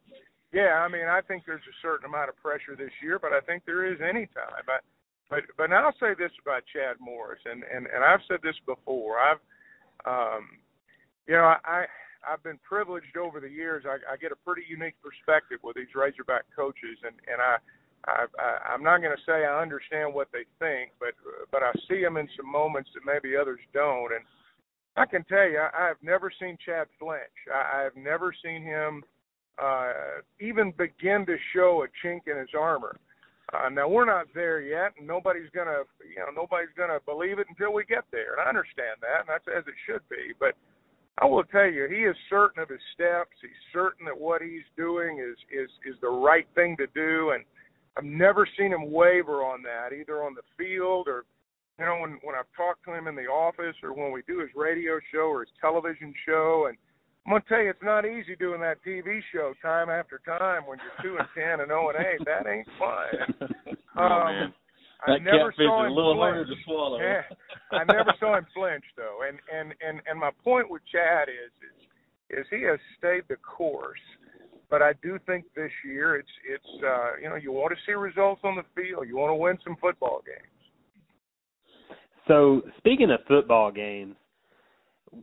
yeah, 0.53 0.81
I 0.81 0.87
mean, 0.87 1.07
I 1.07 1.21
think 1.21 1.43
there's 1.45 1.61
a 1.61 1.81
certain 1.81 2.05
amount 2.05 2.29
of 2.29 2.37
pressure 2.37 2.75
this 2.77 2.93
year, 3.01 3.19
but 3.19 3.33
I 3.33 3.41
think 3.41 3.63
there 3.65 3.85
is 3.85 3.99
any 4.01 4.25
time. 4.27 4.63
But 4.65 4.81
but 5.29 5.43
but 5.57 5.69
now 5.69 5.87
I'll 5.87 5.99
say 5.99 6.13
this 6.17 6.31
about 6.41 6.63
Chad 6.71 6.97
Morris, 6.99 7.41
and 7.45 7.63
and 7.63 7.87
and 7.87 8.03
I've 8.03 8.25
said 8.27 8.39
this 8.43 8.57
before. 8.65 9.17
I've 9.19 9.41
um, 10.05 10.61
you 11.27 11.35
know 11.35 11.55
I 11.65 11.85
I've 12.25 12.43
been 12.43 12.59
privileged 12.63 13.17
over 13.17 13.39
the 13.39 13.49
years. 13.49 13.83
I, 13.85 13.97
I 14.13 14.17
get 14.17 14.31
a 14.31 14.35
pretty 14.35 14.63
unique 14.69 14.95
perspective 15.03 15.59
with 15.63 15.75
these 15.75 15.93
Razorback 15.95 16.43
coaches, 16.55 16.97
and 17.03 17.15
and 17.31 17.41
I, 17.41 17.57
I, 18.07 18.25
I 18.39 18.73
I'm 18.73 18.83
not 18.83 19.01
going 19.01 19.15
to 19.15 19.23
say 19.25 19.45
I 19.45 19.61
understand 19.61 20.13
what 20.13 20.29
they 20.31 20.45
think, 20.59 20.91
but 20.99 21.13
but 21.51 21.63
I 21.63 21.71
see 21.89 22.01
them 22.01 22.17
in 22.17 22.27
some 22.37 22.49
moments 22.49 22.89
that 22.93 23.01
maybe 23.05 23.35
others 23.35 23.59
don't, 23.73 24.13
and 24.13 24.23
I 24.95 25.05
can 25.05 25.23
tell 25.25 25.49
you 25.49 25.59
I, 25.59 25.89
I've 25.89 26.01
never 26.01 26.31
seen 26.39 26.57
Chad 26.65 26.87
flinch. 26.99 27.37
I, 27.53 27.85
I've 27.85 27.95
never 27.95 28.33
seen 28.43 28.63
him 28.63 29.03
uh, 29.61 30.21
even 30.39 30.71
begin 30.77 31.25
to 31.25 31.35
show 31.53 31.83
a 31.83 32.07
chink 32.07 32.21
in 32.27 32.37
his 32.37 32.53
armor. 32.57 32.95
Uh, 33.53 33.69
now 33.69 33.87
we're 33.87 34.05
not 34.05 34.27
there 34.35 34.59
yet, 34.59 34.91
and 34.97 35.07
nobody's 35.07 35.49
gonna, 35.55 35.83
you 36.03 36.19
know, 36.19 36.27
nobody's 36.35 36.73
gonna 36.77 36.99
believe 37.05 37.39
it 37.39 37.47
until 37.47 37.73
we 37.73 37.85
get 37.85 38.03
there, 38.11 38.33
and 38.33 38.41
I 38.41 38.49
understand 38.49 38.99
that, 38.99 39.21
and 39.21 39.29
that's 39.29 39.47
as 39.47 39.63
it 39.67 39.73
should 39.85 40.03
be. 40.09 40.35
But 40.37 40.55
I 41.19 41.25
will 41.25 41.43
tell 41.45 41.65
you, 41.65 41.87
he 41.89 42.03
is 42.03 42.15
certain 42.29 42.61
of 42.61 42.69
his 42.69 42.79
steps. 42.93 43.33
He's 43.41 43.49
certain 43.73 44.05
that 44.05 44.17
what 44.17 44.41
he's 44.41 44.67
doing 44.75 45.19
is 45.19 45.37
is 45.51 45.69
is 45.85 45.99
the 46.01 46.09
right 46.09 46.47
thing 46.53 46.77
to 46.77 46.87
do, 46.93 47.31
and 47.31 47.43
I've 47.97 48.03
never 48.03 48.47
seen 48.57 48.71
him 48.71 48.91
waver 48.91 49.43
on 49.43 49.63
that, 49.63 49.95
either 49.95 50.23
on 50.23 50.35
the 50.35 50.43
field 50.57 51.07
or, 51.07 51.25
you 51.79 51.85
know, 51.85 51.97
when 51.99 52.19
when 52.21 52.35
I've 52.35 52.51
talked 52.55 52.85
to 52.85 52.93
him 52.93 53.07
in 53.07 53.15
the 53.15 53.25
office 53.25 53.75
or 53.81 53.93
when 53.93 54.11
we 54.11 54.21
do 54.27 54.39
his 54.39 54.49
radio 54.55 54.99
show 55.11 55.29
or 55.29 55.41
his 55.41 55.49
television 55.59 56.13
show. 56.23 56.67
And 56.69 56.77
I'm 57.25 57.33
gonna 57.33 57.43
tell 57.49 57.63
you, 57.63 57.71
it's 57.71 57.83
not 57.83 58.05
easy 58.05 58.35
doing 58.35 58.61
that 58.61 58.83
TV 58.85 59.19
show 59.33 59.53
time 59.61 59.89
after 59.89 60.21
time 60.23 60.67
when 60.67 60.77
you're 60.77 61.03
two 61.03 61.17
and 61.17 61.27
ten 61.33 61.61
and 61.61 61.69
zero 61.69 61.87
oh 61.87 61.93
and 61.97 62.05
eight. 62.05 62.25
That 62.25 62.47
ain't 62.47 62.67
fun. 62.77 63.49
oh 63.97 64.03
um, 64.03 64.25
man. 64.27 64.53
I 65.05 65.17
never 65.19 65.53
saw 65.55 65.85
him 65.85 65.91
a 65.91 65.95
little 65.95 66.15
flinch. 66.15 66.33
harder 66.33 66.45
to 66.45 66.55
swallow. 66.65 66.99
Yeah, 66.99 67.21
I 67.71 67.83
never 67.83 68.13
saw 68.19 68.37
him 68.37 68.47
flinch 68.53 68.83
though, 68.95 69.19
and 69.27 69.37
and 69.53 69.73
and 69.85 70.01
and 70.07 70.19
my 70.19 70.31
point 70.43 70.69
with 70.69 70.81
Chad 70.91 71.29
is 71.29 71.51
is 71.61 72.39
is 72.39 72.45
he 72.49 72.63
has 72.63 72.79
stayed 72.97 73.23
the 73.29 73.37
course. 73.37 73.99
But 74.69 74.81
I 74.81 74.93
do 75.01 75.17
think 75.25 75.45
this 75.55 75.71
year 75.85 76.17
it's 76.17 76.29
it's 76.49 76.83
uh, 76.83 77.17
you 77.21 77.29
know 77.29 77.35
you 77.35 77.51
want 77.51 77.71
to 77.71 77.77
see 77.85 77.93
results 77.93 78.41
on 78.43 78.55
the 78.55 78.63
field. 78.75 79.07
You 79.07 79.17
want 79.17 79.31
to 79.31 79.35
win 79.35 79.57
some 79.63 79.77
football 79.79 80.21
games. 80.25 80.51
So 82.27 82.61
speaking 82.77 83.09
of 83.11 83.21
football 83.27 83.71
games, 83.71 84.15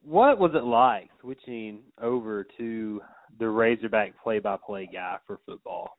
what 0.03 0.39
was 0.39 0.53
it 0.55 0.65
like 0.65 1.11
switching 1.21 1.81
over 2.01 2.47
to 2.57 3.03
the 3.39 3.49
Razorback 3.49 4.15
play-by-play 4.23 4.89
guy 4.93 5.19
for 5.27 5.39
football? 5.45 5.99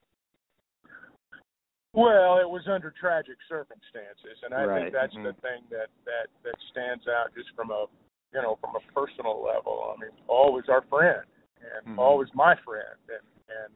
Well, 1.96 2.44
it 2.44 2.50
was 2.50 2.68
under 2.68 2.92
tragic 2.92 3.40
circumstances, 3.48 4.36
and 4.44 4.54
I 4.54 4.68
right. 4.68 4.84
think 4.84 4.94
that's 4.94 5.16
mm-hmm. 5.16 5.32
the 5.32 5.36
thing 5.40 5.64
that 5.72 5.88
that 6.04 6.28
that 6.44 6.60
stands 6.72 7.08
out 7.08 7.32
just 7.32 7.56
from 7.56 7.72
a 7.72 7.88
you 8.36 8.42
know 8.44 8.60
from 8.60 8.75
a 8.75 8.84
personal 8.92 9.40
level. 9.40 9.96
I 9.96 10.00
mean, 10.04 10.12
Paul 10.28 10.52
was 10.52 10.68
our 10.68 10.84
friend, 10.92 11.24
and 11.64 11.88
mm-hmm. 11.88 11.96
Paul 11.96 12.20
was 12.20 12.28
my 12.36 12.54
friend, 12.68 13.00
and 13.08 13.24
and 13.48 13.72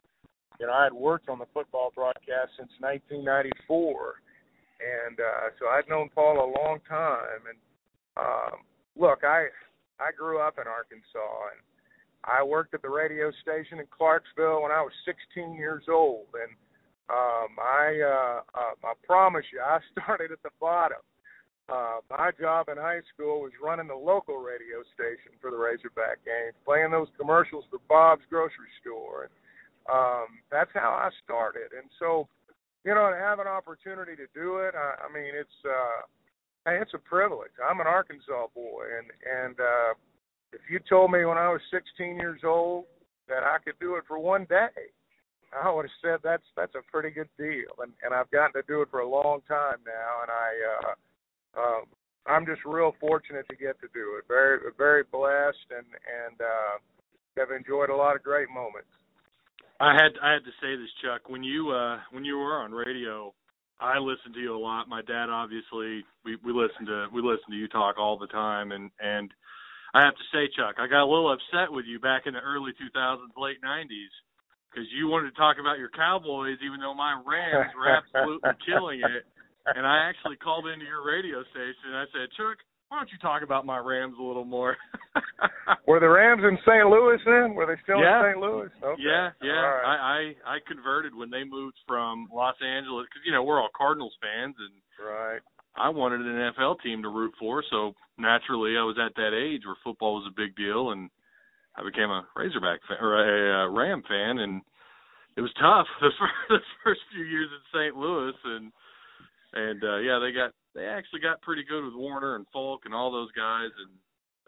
you 0.60 0.68
know 0.68 0.76
I 0.76 0.84
had 0.84 0.92
worked 0.92 1.32
on 1.32 1.40
the 1.40 1.48
football 1.56 1.96
broadcast 1.96 2.60
since 2.60 2.76
1994, 2.84 4.20
and 4.84 5.16
uh, 5.16 5.56
so 5.56 5.72
I'd 5.72 5.88
known 5.88 6.12
Paul 6.12 6.44
a 6.44 6.52
long 6.60 6.84
time. 6.92 7.48
And 7.48 7.60
um, 8.20 8.68
look, 9.00 9.24
I 9.24 9.48
I 9.96 10.12
grew 10.12 10.44
up 10.44 10.60
in 10.60 10.68
Arkansas, 10.68 11.56
and 11.56 11.64
I 12.28 12.44
worked 12.44 12.74
at 12.74 12.82
the 12.82 12.92
radio 12.92 13.32
station 13.40 13.80
in 13.80 13.88
Clarksville 13.88 14.60
when 14.68 14.76
I 14.76 14.84
was 14.84 14.92
16 15.08 15.56
years 15.56 15.88
old, 15.88 16.28
and 16.36 16.52
um, 17.10 17.58
I 17.58 18.00
uh, 18.02 18.42
uh, 18.54 18.76
I 18.88 18.94
promise 19.06 19.46
you, 19.52 19.60
I 19.60 19.80
started 19.92 20.32
at 20.32 20.44
the 20.44 20.54
bottom. 20.60 21.02
Uh, 21.70 22.02
my 22.10 22.32
job 22.40 22.68
in 22.70 22.78
high 22.78 23.02
school 23.14 23.42
was 23.42 23.52
running 23.62 23.88
the 23.88 23.94
local 23.94 24.38
radio 24.38 24.82
station 24.98 25.38
for 25.40 25.52
the 25.52 25.58
Razorback 25.58 26.18
games, 26.26 26.58
playing 26.66 26.90
those 26.90 27.10
commercials 27.14 27.64
for 27.70 27.78
Bob's 27.88 28.26
grocery 28.30 28.74
store, 28.82 29.30
um, 29.92 30.46
that's 30.52 30.70
how 30.74 30.94
I 30.94 31.10
started. 31.24 31.74
And 31.74 31.90
so, 32.00 32.28
you 32.86 32.94
know, 32.94 33.10
to 33.10 33.18
have 33.18 33.40
an 33.40 33.48
opportunity 33.48 34.16
to 34.16 34.28
do 34.34 34.58
it, 34.60 34.76
I, 34.78 35.10
I 35.10 35.14
mean, 35.14 35.34
it's 35.34 35.60
uh, 35.66 36.06
hey, 36.66 36.80
it's 36.82 36.94
a 36.94 37.02
privilege. 37.02 37.54
I'm 37.58 37.80
an 37.80 37.88
Arkansas 37.88 38.48
boy, 38.54 38.86
and 38.98 39.08
and 39.26 39.60
uh, 39.60 39.92
if 40.54 40.62
you 40.70 40.80
told 40.88 41.12
me 41.12 41.26
when 41.26 41.38
I 41.38 41.50
was 41.50 41.62
16 41.72 42.18
years 42.18 42.42
old 42.46 42.86
that 43.28 43.44
I 43.44 43.58
could 43.64 43.78
do 43.80 43.96
it 43.96 44.04
for 44.08 44.20
one 44.20 44.46
day, 44.50 44.94
I 45.54 45.72
would 45.72 45.86
have 45.86 46.00
said 46.02 46.20
that's 46.24 46.46
that's 46.56 46.76
a 46.76 46.92
pretty 46.92 47.10
good 47.10 47.30
deal, 47.38 47.74
and 47.82 47.92
and 48.04 48.14
I've 48.14 48.30
gotten 48.32 48.54
to 48.62 48.68
do 48.68 48.82
it 48.82 48.90
for 48.92 49.00
a 49.00 49.10
long 49.10 49.42
time 49.48 49.82
now, 49.86 50.22
and 50.22 50.32
I 50.32 50.50
uh, 50.74 50.94
um, 51.60 51.84
I'm 52.28 52.46
just 52.46 52.62
real 52.66 52.94
fortunate 53.00 53.46
to 53.50 53.56
get 53.56 53.80
to 53.82 53.88
do 53.94 54.18
it. 54.18 54.26
Very 54.28 54.60
very 54.78 55.04
blessed, 55.04 55.68
and 55.72 55.88
and 56.06 56.38
uh, 56.42 56.76
have 57.38 57.52
enjoyed 57.52 57.90
a 57.90 57.96
lot 57.96 58.16
of 58.16 58.24
great 58.24 58.50
moments. 58.50 58.90
I 59.80 59.94
had 59.94 60.14
I 60.22 60.34
had 60.34 60.46
to 60.46 60.54
say 60.62 60.76
this, 60.76 60.92
Chuck. 61.02 61.30
When 61.30 61.44
you 61.44 61.72
uh 61.72 61.98
when 62.12 62.26
you 62.26 62.38
were 62.38 62.62
on 62.62 62.72
radio, 62.72 63.34
I 63.80 63.98
listened 63.98 64.36
to 64.36 64.40
you 64.40 64.56
a 64.56 64.60
lot. 64.60 64.88
My 64.88 65.02
dad 65.02 65.30
obviously 65.30 66.06
we 66.24 66.38
we 66.46 66.54
listened 66.54 66.88
to 66.88 67.08
we 67.14 67.22
listened 67.22 67.52
to 67.52 67.58
you 67.58 67.68
talk 67.68 67.98
all 67.98 68.20
the 68.20 68.28
time, 68.28 68.72
and 68.72 68.92
and 69.00 69.32
I 69.94 70.06
have 70.06 70.14
to 70.14 70.28
say, 70.30 70.46
Chuck, 70.54 70.76
I 70.78 70.86
got 70.86 71.02
a 71.02 71.10
little 71.10 71.34
upset 71.34 71.74
with 71.74 71.86
you 71.90 71.98
back 71.98 72.28
in 72.28 72.34
the 72.38 72.46
early 72.46 72.74
2000s, 72.78 73.34
late 73.36 73.58
90s 73.66 74.14
because 74.70 74.86
you 74.94 75.10
wanted 75.10 75.34
to 75.34 75.38
talk 75.38 75.58
about 75.60 75.82
your 75.82 75.90
Cowboys, 75.90 76.62
even 76.64 76.80
though 76.80 76.94
my 76.94 77.18
Rams 77.26 77.74
were 77.74 77.90
absolutely 77.90 78.54
killing 78.70 79.02
it. 79.02 79.26
And 79.66 79.86
I 79.86 80.10
actually 80.10 80.38
called 80.38 80.66
into 80.68 80.86
your 80.86 81.06
radio 81.06 81.42
station 81.52 81.94
and 81.94 81.98
I 81.98 82.06
said, 82.14 82.30
Chuck, 82.38 82.58
why 82.90 82.98
don't 82.98 83.12
you 83.12 83.22
talk 83.22 83.44
about 83.44 83.66
my 83.66 83.78
Rams 83.78 84.16
a 84.20 84.24
little 84.24 84.46
more? 84.46 84.78
were 85.88 86.00
the 86.00 86.10
Rams 86.10 86.42
in 86.42 86.58
St. 86.66 86.90
Louis 86.90 87.22
then? 87.26 87.54
Were 87.54 87.66
they 87.70 87.78
still 87.84 88.02
yeah. 88.02 88.26
in 88.26 88.34
St. 88.34 88.42
Louis? 88.42 88.70
Okay. 88.82 89.02
Yeah, 89.02 89.30
yeah. 89.42 89.62
Right. 89.62 89.86
I, 89.86 89.96
I 90.50 90.58
I 90.58 90.58
converted 90.66 91.14
when 91.14 91.30
they 91.30 91.44
moved 91.44 91.78
from 91.86 92.28
Los 92.34 92.58
Angeles 92.66 93.06
because 93.06 93.22
you 93.26 93.32
know 93.32 93.44
we're 93.44 93.62
all 93.62 93.70
Cardinals 93.78 94.18
fans 94.18 94.56
and 94.58 94.74
right. 95.06 95.42
I 95.78 95.90
wanted 95.90 96.22
an 96.22 96.54
NFL 96.58 96.82
team 96.82 97.04
to 97.04 97.10
root 97.10 97.34
for, 97.40 97.64
so 97.70 97.94
naturally 98.18 98.74
I 98.74 98.82
was 98.82 98.98
at 98.98 99.14
that 99.16 99.38
age 99.38 99.62
where 99.66 99.78
football 99.84 100.16
was 100.16 100.26
a 100.26 100.34
big 100.34 100.56
deal 100.56 100.90
and 100.90 101.12
I 101.76 101.84
became 101.84 102.10
a 102.10 102.28
Razorback 102.36 102.80
fan 102.88 102.98
or 103.00 103.16
a, 103.16 103.68
a 103.68 103.70
Ram 103.70 104.04
fan, 104.08 104.40
and 104.40 104.62
it 105.40 105.42
was 105.42 105.56
tough 105.56 105.88
the 106.02 106.12
first, 106.20 106.36
the 106.50 106.60
first 106.84 107.02
few 107.16 107.24
years 107.24 107.48
in 107.48 107.64
St. 107.72 107.96
Louis, 107.96 108.36
and 108.44 108.72
and 109.56 109.80
uh, 109.84 109.98
yeah, 110.04 110.20
they 110.20 110.36
got 110.36 110.52
they 110.76 110.86
actually 110.86 111.24
got 111.24 111.42
pretty 111.42 111.64
good 111.64 111.86
with 111.86 111.96
Warner 111.96 112.36
and 112.36 112.46
Faulk 112.52 112.84
and 112.84 112.94
all 112.94 113.12
those 113.12 113.32
guys, 113.32 113.72
and 113.80 113.94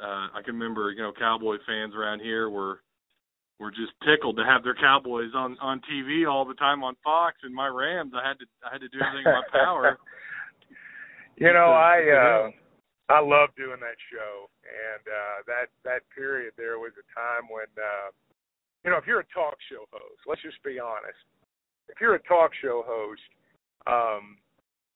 uh, 0.04 0.27
I 0.36 0.41
can 0.43 0.60
remember 0.60 0.91
you 0.91 1.01
know 1.01 1.13
Cowboy 1.17 1.58
fans 1.65 1.95
around 1.95 2.19
here 2.19 2.49
were 2.49 2.84
were 3.58 3.71
just 3.71 3.95
tickled 4.04 4.36
to 4.38 4.43
have 4.43 4.63
their 4.63 4.75
Cowboys 4.75 5.32
on 5.34 5.58
on 5.62 5.82
TV 5.88 6.30
all 6.30 6.43
the 6.43 6.60
time 6.60 6.84
on 6.84 6.95
Fox, 7.04 7.38
and 7.43 7.56
my 7.56 7.67
Rams 7.67 8.12
I 8.12 8.27
had 8.27 8.38
to 8.39 8.45
I 8.67 8.73
had 8.73 8.82
to 8.82 8.89
do 8.89 8.99
everything 8.99 9.25
in 9.25 9.32
my 9.32 9.47
power. 9.51 9.97
you 11.38 11.54
know, 11.54 11.71
I 11.71 11.95
uh 12.12 12.51
I 13.12 13.19
love 13.19 13.49
doing 13.56 13.80
that 13.80 13.99
show, 14.08 14.47
and 14.63 15.04
uh, 15.04 15.38
that 15.47 15.67
that 15.84 16.01
period 16.15 16.54
there 16.56 16.80
was 16.80 16.95
a 16.95 17.04
time 17.12 17.51
when, 17.51 17.67
uh, 17.75 18.15
you 18.84 18.91
know, 18.91 18.98
if 18.98 19.06
you're 19.06 19.22
a 19.22 19.34
talk 19.34 19.58
show 19.70 19.86
host, 19.91 20.22
let's 20.28 20.41
just 20.41 20.62
be 20.63 20.80
honest. 20.80 21.22
If 21.89 22.02
you're 22.02 22.15
a 22.15 22.24
talk 22.24 22.52
show 22.62 22.84
host, 22.86 23.22
um, 23.86 24.38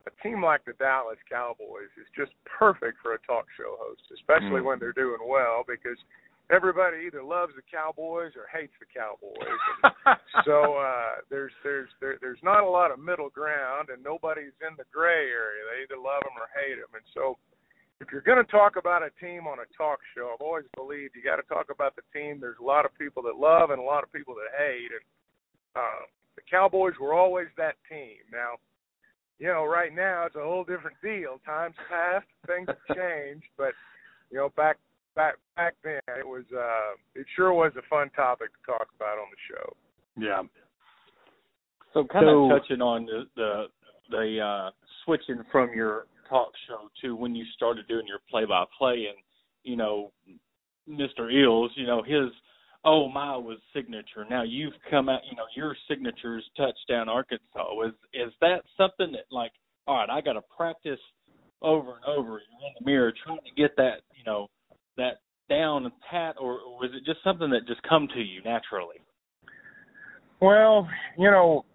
a 0.05 0.13
team 0.21 0.41
like 0.41 0.65
the 0.65 0.73
Dallas 0.77 1.17
Cowboys 1.29 1.89
is 1.97 2.05
just 2.15 2.31
perfect 2.45 3.01
for 3.01 3.13
a 3.13 3.21
talk 3.25 3.45
show 3.57 3.77
host, 3.81 4.01
especially 4.13 4.61
mm. 4.61 4.65
when 4.65 4.79
they're 4.79 4.93
doing 4.93 5.21
well, 5.25 5.65
because 5.65 5.97
everybody 6.53 7.09
either 7.09 7.23
loves 7.23 7.53
the 7.57 7.65
Cowboys 7.65 8.33
or 8.37 8.45
hates 8.53 8.73
the 8.77 8.89
Cowboys. 8.89 9.59
so 10.45 10.77
uh, 10.77 11.25
there's 11.29 11.53
there's 11.65 11.89
there, 12.01 12.17
there's 12.21 12.41
not 12.43 12.63
a 12.63 12.69
lot 12.69 12.91
of 12.91 13.01
middle 13.01 13.29
ground, 13.29 13.89
and 13.89 14.01
nobody's 14.03 14.53
in 14.61 14.77
the 14.77 14.85
gray 14.93 15.29
area. 15.29 15.61
They 15.73 15.89
either 15.89 16.01
love 16.01 16.21
them 16.21 16.37
or 16.37 16.49
hate 16.53 16.77
them, 16.77 16.93
and 16.93 17.05
so 17.13 17.37
if 18.01 18.11
you're 18.11 18.21
going 18.21 18.43
to 18.43 18.51
talk 18.51 18.75
about 18.75 19.03
a 19.03 19.09
team 19.23 19.47
on 19.47 19.59
a 19.59 19.67
talk 19.77 19.99
show, 20.15 20.31
I've 20.33 20.41
always 20.41 20.65
believed 20.75 21.15
you 21.15 21.23
got 21.23 21.37
to 21.37 21.47
talk 21.47 21.67
about 21.71 21.95
the 21.95 22.03
team. 22.13 22.39
There's 22.39 22.59
a 22.59 22.65
lot 22.65 22.85
of 22.85 22.97
people 22.97 23.23
that 23.23 23.37
love 23.37 23.69
and 23.69 23.79
a 23.79 23.83
lot 23.83 24.03
of 24.03 24.11
people 24.11 24.35
that 24.35 24.51
hate, 24.57 24.91
and 24.91 25.05
uh, 25.75 26.03
the 26.35 26.41
Cowboys 26.49 26.93
were 26.99 27.13
always 27.13 27.47
that 27.57 27.75
team. 27.89 28.19
Now, 28.31 28.59
you 29.39 29.47
know, 29.47 29.65
right 29.65 29.93
now 29.93 30.25
it's 30.25 30.35
a 30.35 30.43
whole 30.43 30.63
different 30.63 30.97
deal. 31.01 31.39
Times 31.45 31.75
passed, 31.89 32.27
things 32.47 32.67
have 32.67 32.97
changed, 32.97 33.47
but 33.57 33.71
you 34.29 34.37
know, 34.37 34.49
back 34.57 34.77
back 35.15 35.35
back 35.55 35.75
then 35.83 36.01
it 36.19 36.27
was 36.27 36.43
uh, 36.55 36.95
it 37.15 37.25
sure 37.35 37.53
was 37.53 37.71
a 37.77 37.89
fun 37.89 38.09
topic 38.15 38.49
to 38.51 38.71
talk 38.71 38.87
about 38.95 39.17
on 39.17 39.27
the 39.31 39.55
show. 39.55 39.75
Yeah. 40.17 40.43
So 41.93 42.03
kind 42.03 42.25
so, 42.27 42.51
of 42.51 42.59
touching 42.59 42.81
on 42.81 43.05
the 43.05 43.23
the, 43.35 43.65
the 44.09 44.39
uh, 44.39 44.71
switching 45.03 45.43
from 45.51 45.71
your 45.73 46.07
talk 46.29 46.51
show 46.67 46.89
to 47.01 47.15
when 47.15 47.35
you 47.35 47.45
started 47.55 47.87
doing 47.87 48.07
your 48.07 48.19
play 48.29 48.45
by 48.45 48.65
play 48.77 49.05
and 49.09 49.17
you 49.63 49.75
know 49.75 50.11
Mr. 50.89 51.31
Eells, 51.31 51.69
you 51.75 51.87
know, 51.87 52.03
his 52.03 52.31
oh 52.83 53.09
my 53.09 53.35
was 53.35 53.57
signature. 53.73 54.25
Now 54.29 54.43
you've 54.43 54.73
come 54.89 55.09
out, 55.09 55.21
you 55.29 55.35
know, 55.35 55.45
your 55.55 55.75
signature's 55.89 56.45
touchdown 56.55 57.09
Arkansas. 57.09 57.81
Is 57.87 57.93
is 58.13 58.33
that 58.41 58.61
something 58.77 59.11
that 59.13 59.25
like, 59.31 59.51
all 59.87 59.97
right, 59.97 60.09
I 60.09 60.21
gotta 60.21 60.41
practice 60.55 60.99
over 61.61 61.95
and 61.95 62.05
over 62.05 62.37
in 62.37 62.45
the 62.79 62.85
mirror 62.85 63.13
trying 63.25 63.39
to 63.39 63.61
get 63.61 63.75
that, 63.77 64.01
you 64.15 64.23
know, 64.25 64.47
that 64.97 65.19
down 65.49 65.91
pat 66.09 66.35
or 66.39 66.53
was 66.79 66.91
it 66.93 67.05
just 67.05 67.23
something 67.23 67.49
that 67.49 67.67
just 67.67 67.81
come 67.83 68.07
to 68.13 68.19
you 68.19 68.41
naturally? 68.43 68.97
Well, 70.41 70.87
you 71.17 71.31
know, 71.31 71.65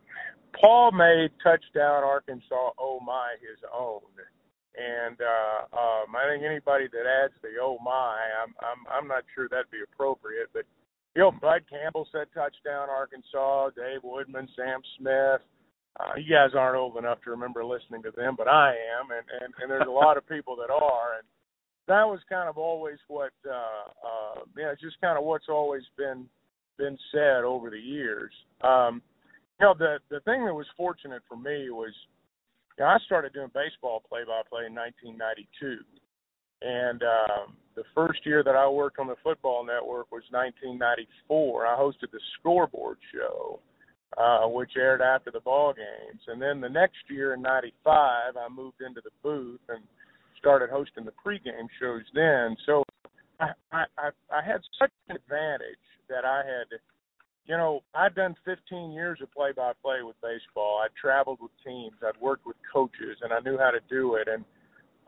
Paul 0.60 0.92
made 0.92 1.30
touchdown 1.42 2.04
Arkansas 2.04 2.70
oh 2.78 3.00
my 3.04 3.34
his 3.40 3.58
own 3.76 4.00
and 4.76 5.18
uh, 5.18 5.58
um, 5.74 6.14
I 6.14 6.30
think 6.30 6.44
anybody 6.44 6.86
that 6.92 7.06
adds 7.06 7.34
the 7.42 7.58
oh 7.60 7.78
my, 7.82 8.18
I'm 8.42 8.54
I'm 8.62 8.80
I'm 8.86 9.08
not 9.08 9.24
sure 9.34 9.48
that'd 9.48 9.70
be 9.70 9.82
appropriate. 9.82 10.48
But 10.52 10.64
you 11.14 11.22
know, 11.22 11.32
Bud 11.32 11.66
Campbell 11.68 12.06
said 12.12 12.30
touchdown 12.34 12.88
Arkansas, 12.88 13.70
Dave 13.74 14.02
Woodman, 14.04 14.48
Sam 14.56 14.80
Smith. 14.98 15.42
Uh, 15.98 16.14
you 16.16 16.30
guys 16.32 16.54
aren't 16.54 16.78
old 16.78 16.96
enough 16.96 17.18
to 17.24 17.30
remember 17.30 17.64
listening 17.64 18.02
to 18.02 18.12
them, 18.14 18.34
but 18.38 18.46
I 18.46 18.70
am, 18.70 19.10
and 19.10 19.26
and, 19.42 19.54
and 19.60 19.70
there's 19.70 19.88
a 19.88 19.90
lot 19.90 20.16
of 20.16 20.28
people 20.28 20.54
that 20.56 20.70
are, 20.70 21.18
and 21.18 21.26
that 21.88 22.06
was 22.06 22.20
kind 22.28 22.48
of 22.48 22.56
always 22.56 22.98
what 23.08 23.32
uh, 23.44 23.90
uh, 24.06 24.40
yeah, 24.56 24.72
just 24.80 25.00
kind 25.00 25.18
of 25.18 25.24
what's 25.24 25.48
always 25.48 25.82
been 25.98 26.26
been 26.78 26.96
said 27.10 27.42
over 27.42 27.70
the 27.70 27.78
years. 27.78 28.32
Um, 28.62 29.02
you 29.58 29.66
know, 29.66 29.74
the 29.76 29.98
the 30.10 30.20
thing 30.20 30.44
that 30.46 30.54
was 30.54 30.66
fortunate 30.76 31.22
for 31.28 31.36
me 31.36 31.70
was 31.70 31.92
know, 32.78 32.86
I 32.86 32.98
started 33.04 33.32
doing 33.32 33.50
baseball 33.54 34.02
play-by-play 34.08 34.66
in 34.66 34.74
1992, 34.74 35.82
and 36.62 37.02
um, 37.02 37.56
the 37.76 37.84
first 37.94 38.24
year 38.26 38.42
that 38.44 38.56
I 38.56 38.68
worked 38.68 38.98
on 38.98 39.06
the 39.06 39.16
football 39.22 39.64
network 39.64 40.10
was 40.12 40.22
1994. 40.30 41.66
I 41.66 41.76
hosted 41.78 42.10
the 42.12 42.20
Scoreboard 42.38 42.98
Show, 43.12 43.60
uh, 44.18 44.48
which 44.48 44.72
aired 44.76 45.00
after 45.00 45.30
the 45.30 45.40
ball 45.40 45.72
games, 45.72 46.20
and 46.28 46.40
then 46.40 46.60
the 46.60 46.68
next 46.68 46.98
year 47.08 47.34
in 47.34 47.42
'95, 47.42 48.36
I 48.36 48.48
moved 48.48 48.80
into 48.80 49.00
the 49.02 49.10
booth 49.22 49.60
and 49.68 49.82
started 50.38 50.70
hosting 50.70 51.04
the 51.04 51.12
pregame 51.12 51.68
shows. 51.80 52.02
Then, 52.14 52.56
so 52.66 52.82
I, 53.38 53.52
I, 53.72 54.10
I 54.32 54.42
had 54.44 54.60
such 54.78 54.90
an 55.08 55.16
advantage 55.16 55.86
that 56.08 56.24
I 56.24 56.38
had 56.38 56.66
you 57.50 57.56
know, 57.56 57.82
I'd 57.96 58.14
done 58.14 58.36
15 58.44 58.92
years 58.92 59.18
of 59.20 59.32
play-by-play 59.32 60.02
with 60.04 60.14
baseball. 60.22 60.80
I'd 60.84 60.94
traveled 60.94 61.40
with 61.42 61.50
teams. 61.66 61.94
I'd 62.00 62.20
worked 62.20 62.46
with 62.46 62.54
coaches, 62.72 63.18
and 63.22 63.32
I 63.32 63.40
knew 63.40 63.58
how 63.58 63.72
to 63.72 63.80
do 63.90 64.14
it. 64.14 64.28
And 64.28 64.44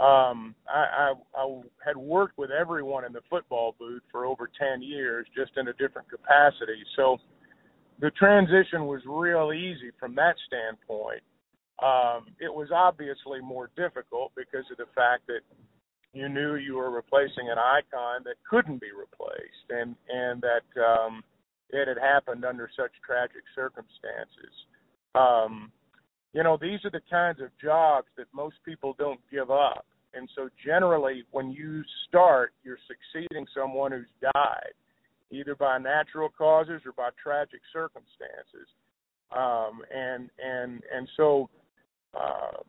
um, 0.01 0.57
I, 0.69 1.13
I, 1.37 1.41
I 1.41 1.61
had 1.87 1.97
worked 1.97 2.37
with 2.37 2.51
everyone 2.51 3.05
in 3.05 3.13
the 3.13 3.21
football 3.31 3.77
booth 3.79 4.03
for 4.11 4.27
over 4.27 4.51
10 4.61 4.83
years, 4.83 5.25
just 5.37 5.53
in 5.57 5.69
a 5.69 5.73
different 5.75 6.11
capacity. 6.11 6.83
So 6.97 7.19
the 8.01 8.11
transition 8.11 8.87
was 8.87 9.03
real 9.07 9.53
easy 9.53 9.93
from 10.01 10.17
that 10.17 10.35
standpoint. 10.49 11.23
Um, 11.81 12.35
it 12.41 12.53
was 12.53 12.71
obviously 12.75 13.41
more 13.41 13.71
difficult 13.77 14.33
because 14.35 14.65
of 14.73 14.79
the 14.79 14.91
fact 14.97 15.29
that 15.29 15.43
you 16.13 16.29
knew 16.29 16.57
you 16.57 16.75
were 16.75 16.91
replacing 16.91 17.51
an 17.51 17.59
icon 17.59 18.23
that 18.25 18.35
couldn't 18.51 18.81
be 18.81 18.91
replaced, 18.91 19.71
and 19.71 19.95
and 20.11 20.43
that 20.43 20.83
um, 20.83 21.23
it 21.73 21.89
had 21.89 21.99
happened 21.99 22.45
under 22.45 22.69
such 22.77 22.93
tragic 23.05 23.43
circumstances. 23.55 24.53
Um, 25.15 25.73
you 26.33 26.43
know, 26.43 26.59
these 26.61 26.85
are 26.85 26.91
the 26.91 27.01
kinds 27.11 27.41
of 27.41 27.49
jobs 27.61 28.07
that 28.17 28.27
most 28.33 28.57
people 28.65 28.95
don't 28.99 29.21
give 29.31 29.51
up. 29.51 29.87
And 30.15 30.29
so 30.37 30.49
generally 30.65 31.25
when 31.31 31.51
you 31.51 31.83
start, 32.09 32.53
you're 32.63 32.79
succeeding 32.87 33.47
someone 33.57 33.93
who's 33.93 34.31
died, 34.35 34.73
either 35.31 35.55
by 35.55 35.79
natural 35.79 36.29
causes 36.29 36.83
or 36.85 36.93
by 36.93 37.09
tragic 37.23 37.61
circumstances. 37.73 38.69
Um, 39.35 39.81
and 39.91 40.29
and 40.39 40.83
and 40.95 41.09
so 41.17 41.49
um, 42.15 42.65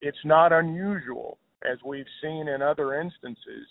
it's 0.00 0.24
not 0.24 0.52
unusual, 0.52 1.38
as 1.70 1.78
we've 1.84 2.06
seen 2.22 2.48
in 2.48 2.62
other 2.62 2.98
instances, 3.00 3.66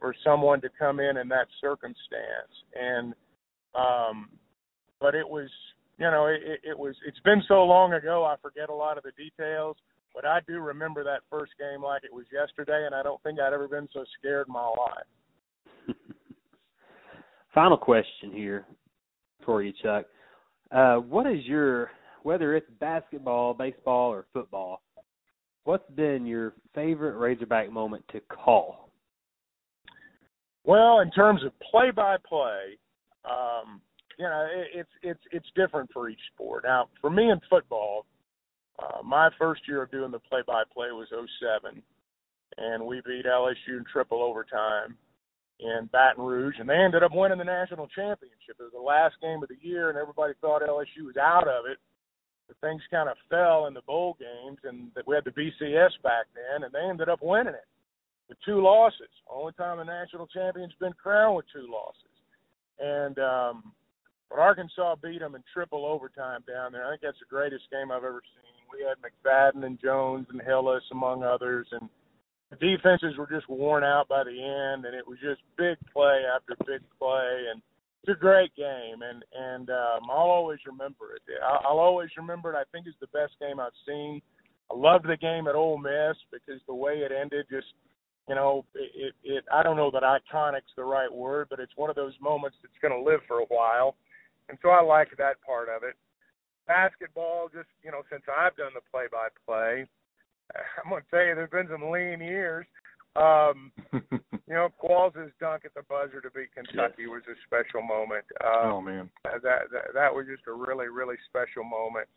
for 0.00 0.14
someone 0.24 0.62
to 0.62 0.70
come 0.78 1.00
in 1.00 1.18
in 1.18 1.28
that 1.28 1.48
circumstance. 1.60 2.52
And 2.74 3.14
um, 3.74 4.28
but 5.00 5.14
it 5.14 5.28
was, 5.28 5.48
you 5.98 6.10
know, 6.10 6.26
it, 6.26 6.60
it 6.62 6.78
was. 6.78 6.94
It's 7.06 7.20
been 7.20 7.42
so 7.48 7.64
long 7.64 7.92
ago, 7.92 8.24
I 8.24 8.36
forget 8.40 8.68
a 8.68 8.74
lot 8.74 8.96
of 8.98 9.04
the 9.04 9.12
details. 9.12 9.76
But 10.14 10.26
I 10.26 10.40
do 10.46 10.60
remember 10.60 11.02
that 11.04 11.20
first 11.30 11.52
game 11.58 11.82
like 11.82 12.04
it 12.04 12.12
was 12.12 12.26
yesterday, 12.32 12.84
and 12.84 12.94
I 12.94 13.02
don't 13.02 13.22
think 13.22 13.40
I'd 13.40 13.52
ever 13.52 13.68
been 13.68 13.88
so 13.92 14.04
scared 14.18 14.46
in 14.46 14.52
my 14.52 14.66
life. 14.66 15.96
Final 17.54 17.76
question 17.76 18.32
here 18.32 18.66
for 19.44 19.62
you, 19.62 19.72
Chuck. 19.82 20.06
Uh, 20.70 20.96
what 20.96 21.26
is 21.26 21.44
your, 21.44 21.90
whether 22.22 22.54
it's 22.56 22.68
basketball, 22.80 23.54
baseball, 23.54 24.10
or 24.10 24.26
football, 24.32 24.82
what's 25.64 25.88
been 25.92 26.26
your 26.26 26.54
favorite 26.74 27.18
Razorback 27.18 27.70
moment 27.70 28.04
to 28.12 28.20
call? 28.20 28.90
Well, 30.64 31.00
in 31.00 31.10
terms 31.10 31.42
of 31.44 31.52
play-by-play, 31.70 32.78
um, 33.24 33.80
you 34.18 34.24
know, 34.24 34.46
it, 34.50 34.68
it's 34.74 34.90
it's 35.02 35.20
it's 35.32 35.46
different 35.56 35.90
for 35.92 36.08
each 36.08 36.20
sport. 36.34 36.64
Now, 36.64 36.88
for 37.00 37.10
me 37.10 37.30
in 37.30 37.40
football, 37.48 38.06
uh, 38.78 39.02
my 39.02 39.30
first 39.38 39.62
year 39.66 39.82
of 39.82 39.90
doing 39.90 40.10
the 40.10 40.18
play-by-play 40.18 40.88
was 40.92 41.08
'07, 41.10 41.82
and 42.58 42.86
we 42.86 43.00
beat 43.06 43.26
LSU 43.26 43.78
in 43.78 43.84
triple 43.90 44.22
overtime 44.22 44.96
in 45.60 45.88
Baton 45.92 46.24
Rouge, 46.24 46.56
and 46.58 46.68
they 46.68 46.74
ended 46.74 47.02
up 47.02 47.12
winning 47.14 47.38
the 47.38 47.44
national 47.44 47.86
championship. 47.88 48.58
It 48.58 48.62
was 48.62 48.72
the 48.74 48.80
last 48.80 49.14
game 49.22 49.42
of 49.42 49.48
the 49.48 49.58
year, 49.60 49.88
and 49.88 49.98
everybody 49.98 50.34
thought 50.40 50.62
LSU 50.62 51.06
was 51.06 51.16
out 51.16 51.46
of 51.46 51.66
it. 51.66 51.78
But 52.48 52.56
things 52.60 52.82
kind 52.90 53.08
of 53.08 53.16
fell 53.30 53.66
in 53.66 53.74
the 53.74 53.86
bowl 53.86 54.16
games, 54.18 54.58
and 54.64 54.90
we 55.06 55.14
had 55.14 55.24
the 55.24 55.30
BCS 55.30 56.02
back 56.02 56.26
then, 56.34 56.64
and 56.64 56.72
they 56.72 56.82
ended 56.82 57.08
up 57.08 57.20
winning 57.22 57.54
it 57.54 57.68
with 58.28 58.38
two 58.44 58.60
losses. 58.62 59.12
Only 59.30 59.52
time 59.52 59.78
a 59.78 59.84
national 59.84 60.26
champion's 60.26 60.74
been 60.80 60.92
crowned 60.94 61.36
with 61.36 61.46
two 61.52 61.68
losses. 61.70 62.11
And 62.82 63.18
um, 63.18 63.72
but 64.28 64.40
Arkansas 64.40 64.96
beat 65.02 65.20
them 65.20 65.34
in 65.34 65.44
triple 65.52 65.86
overtime 65.86 66.40
down 66.48 66.72
there. 66.72 66.86
I 66.86 66.90
think 66.90 67.02
that's 67.02 67.20
the 67.20 67.30
greatest 67.30 67.64
game 67.70 67.92
I've 67.92 68.04
ever 68.04 68.22
seen. 68.34 68.52
We 68.72 68.82
had 68.82 68.98
McFadden 69.04 69.64
and 69.66 69.78
Jones 69.80 70.26
and 70.30 70.40
Hillis 70.40 70.82
among 70.90 71.22
others, 71.22 71.66
and 71.70 71.88
the 72.50 72.56
defenses 72.56 73.16
were 73.18 73.28
just 73.28 73.48
worn 73.48 73.84
out 73.84 74.08
by 74.08 74.24
the 74.24 74.32
end, 74.32 74.84
and 74.84 74.94
it 74.94 75.06
was 75.06 75.18
just 75.22 75.40
big 75.56 75.76
play 75.92 76.22
after 76.34 76.56
big 76.66 76.80
play, 76.98 77.44
and 77.52 77.62
it's 78.02 78.16
a 78.16 78.20
great 78.20 78.54
game, 78.56 79.02
and 79.02 79.22
and 79.36 79.70
um, 79.70 80.10
I'll 80.10 80.32
always 80.32 80.58
remember 80.66 81.14
it. 81.14 81.22
I'll 81.44 81.78
always 81.78 82.10
remember 82.16 82.52
it. 82.52 82.56
I 82.56 82.64
think 82.72 82.86
it's 82.86 82.98
the 83.00 83.12
best 83.18 83.38
game 83.38 83.60
I've 83.60 83.76
seen. 83.86 84.20
I 84.70 84.74
loved 84.74 85.06
the 85.06 85.16
game 85.16 85.46
at 85.46 85.54
Ole 85.54 85.78
Miss 85.78 86.16
because 86.32 86.60
the 86.66 86.74
way 86.74 87.04
it 87.04 87.12
ended 87.12 87.46
just 87.50 87.68
you 88.28 88.34
know, 88.34 88.64
it, 88.74 89.14
it 89.24 89.44
I 89.52 89.62
don't 89.62 89.76
know 89.76 89.90
that 89.90 90.02
iconic's 90.02 90.72
the 90.76 90.84
right 90.84 91.12
word, 91.12 91.48
but 91.50 91.58
it's 91.58 91.76
one 91.76 91.90
of 91.90 91.96
those 91.96 92.14
moments 92.20 92.56
that's 92.62 92.74
going 92.80 92.92
to 92.92 93.10
live 93.10 93.20
for 93.26 93.40
a 93.40 93.46
while, 93.46 93.96
and 94.48 94.58
so 94.62 94.70
I 94.70 94.82
like 94.82 95.08
that 95.18 95.42
part 95.44 95.68
of 95.68 95.82
it. 95.82 95.96
Basketball, 96.66 97.48
just 97.52 97.68
you 97.82 97.90
know, 97.90 98.02
since 98.10 98.22
I've 98.28 98.56
done 98.56 98.70
the 98.74 98.80
play-by-play, 98.92 99.86
I'm 100.84 100.90
going 100.90 101.02
to 101.02 101.10
tell 101.10 101.24
you, 101.24 101.34
there's 101.34 101.50
been 101.50 101.68
some 101.70 101.90
lean 101.90 102.20
years. 102.20 102.66
Um, 103.14 103.72
you 103.92 104.54
know, 104.54 104.68
Qualls' 104.82 105.12
dunk 105.40 105.64
at 105.64 105.74
the 105.74 105.82
buzzer 105.88 106.20
to 106.20 106.30
beat 106.30 106.54
Kentucky 106.54 107.06
was 107.06 107.22
a 107.28 107.36
special 107.44 107.82
moment. 107.82 108.24
Um, 108.40 108.72
oh 108.72 108.80
man, 108.80 109.10
that, 109.24 109.42
that 109.42 109.92
that 109.92 110.14
was 110.14 110.26
just 110.30 110.46
a 110.46 110.52
really 110.52 110.88
really 110.88 111.16
special 111.28 111.64
moment. 111.64 112.08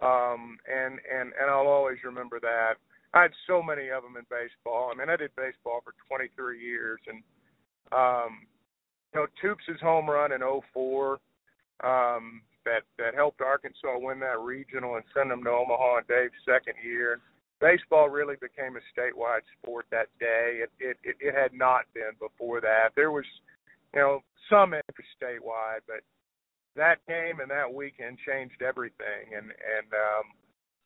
Um, 0.00 0.58
and 0.70 1.00
and 1.10 1.32
and 1.40 1.50
I'll 1.50 1.66
always 1.66 1.98
remember 2.04 2.38
that. 2.40 2.74
I 3.14 3.22
had 3.22 3.32
so 3.46 3.62
many 3.62 3.88
of 3.88 4.02
them 4.02 4.16
in 4.16 4.24
baseball. 4.28 4.90
I 4.92 4.98
mean, 4.98 5.08
I 5.08 5.16
did 5.16 5.30
baseball 5.36 5.80
for 5.82 5.94
23 6.08 6.60
years, 6.60 7.00
and 7.06 7.22
um, 7.92 8.46
you 9.14 9.20
know, 9.20 9.26
Toops' 9.42 9.80
home 9.80 10.08
run 10.08 10.32
in 10.32 10.40
'04 10.42 11.18
um, 11.82 12.42
that 12.64 12.82
that 12.98 13.14
helped 13.14 13.40
Arkansas 13.40 13.98
win 13.98 14.20
that 14.20 14.40
regional 14.40 14.96
and 14.96 15.04
send 15.14 15.30
them 15.30 15.42
to 15.44 15.50
Omaha 15.50 15.98
in 15.98 16.04
Dave's 16.08 16.34
second 16.44 16.74
year. 16.84 17.20
Baseball 17.60 18.08
really 18.08 18.36
became 18.36 18.76
a 18.76 18.84
statewide 18.92 19.42
sport 19.58 19.86
that 19.90 20.08
day. 20.20 20.60
It 20.62 20.70
it 20.78 20.96
it, 21.02 21.16
it 21.20 21.34
had 21.34 21.52
not 21.54 21.84
been 21.94 22.12
before 22.20 22.60
that. 22.60 22.90
There 22.94 23.10
was, 23.10 23.24
you 23.94 24.00
know, 24.00 24.20
some 24.50 24.74
interest 24.74 25.10
statewide, 25.20 25.80
but 25.86 26.04
that 26.76 26.98
game 27.08 27.40
and 27.40 27.50
that 27.50 27.72
weekend 27.72 28.18
changed 28.26 28.60
everything. 28.62 29.32
And 29.34 29.50
and 29.50 29.88
um, 29.96 30.26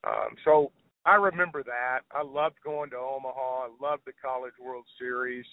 um, 0.05 0.37
so 0.45 0.71
I 1.05 1.15
remember 1.15 1.63
that. 1.65 2.01
I 2.13 2.23
loved 2.23 2.57
going 2.65 2.91
to 2.91 2.97
Omaha. 2.97 3.67
I 3.67 3.69
loved 3.81 4.03
the 4.07 4.13
College 4.23 4.55
World 4.63 4.85
Series. 4.99 5.45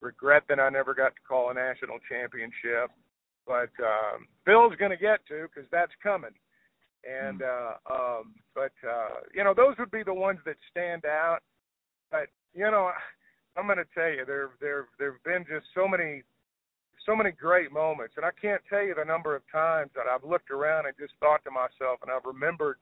Regret 0.00 0.44
that 0.48 0.60
I 0.60 0.68
never 0.68 0.94
got 0.94 1.14
to 1.16 1.22
call 1.26 1.50
a 1.50 1.54
national 1.54 1.98
championship, 2.08 2.90
but 3.46 3.72
um, 3.80 4.28
Phil's 4.44 4.76
going 4.78 4.90
to 4.90 4.96
get 4.96 5.20
to 5.28 5.48
because 5.48 5.68
that's 5.72 5.92
coming. 6.02 6.36
And 7.02 7.40
uh, 7.42 7.74
um, 7.90 8.34
but 8.54 8.72
uh, 8.86 9.24
you 9.34 9.42
know 9.42 9.54
those 9.54 9.74
would 9.78 9.90
be 9.90 10.02
the 10.02 10.12
ones 10.12 10.38
that 10.44 10.56
stand 10.70 11.04
out. 11.06 11.38
But 12.10 12.28
you 12.52 12.70
know 12.70 12.90
I'm 13.56 13.66
going 13.66 13.78
to 13.78 13.88
tell 13.94 14.10
you 14.10 14.24
there 14.26 14.50
there 14.60 14.88
there've 14.98 15.22
been 15.24 15.44
just 15.48 15.66
so 15.74 15.88
many 15.88 16.22
so 17.06 17.16
many 17.16 17.30
great 17.30 17.72
moments, 17.72 18.14
and 18.16 18.26
I 18.26 18.30
can't 18.40 18.60
tell 18.68 18.82
you 18.82 18.94
the 18.94 19.04
number 19.04 19.36
of 19.36 19.42
times 19.50 19.90
that 19.94 20.06
I've 20.10 20.28
looked 20.28 20.50
around 20.50 20.86
and 20.86 20.94
just 20.98 21.14
thought 21.20 21.44
to 21.44 21.50
myself, 21.50 22.02
and 22.02 22.10
I've 22.10 22.26
remembered 22.26 22.78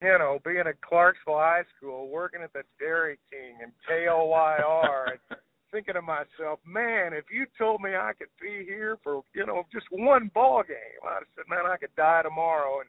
you 0.00 0.18
know, 0.18 0.38
being 0.44 0.64
at 0.66 0.80
Clarksville 0.80 1.34
High 1.34 1.64
School, 1.76 2.08
working 2.08 2.42
at 2.42 2.52
the 2.52 2.62
Dairy 2.78 3.18
King 3.30 3.58
and 3.62 3.72
KOYR, 3.88 5.10
and 5.10 5.38
thinking 5.72 5.94
to 5.94 6.02
myself, 6.02 6.60
man, 6.66 7.12
if 7.12 7.24
you 7.32 7.46
told 7.58 7.80
me 7.80 7.90
I 7.90 8.12
could 8.16 8.28
be 8.40 8.64
here 8.64 8.98
for, 9.02 9.22
you 9.34 9.44
know, 9.44 9.64
just 9.72 9.86
one 9.90 10.30
ball 10.32 10.62
game, 10.66 10.76
I'd 11.04 11.20
have 11.20 11.22
said, 11.34 11.44
man, 11.48 11.66
I 11.66 11.76
could 11.76 11.94
die 11.96 12.22
tomorrow, 12.22 12.80
and 12.80 12.88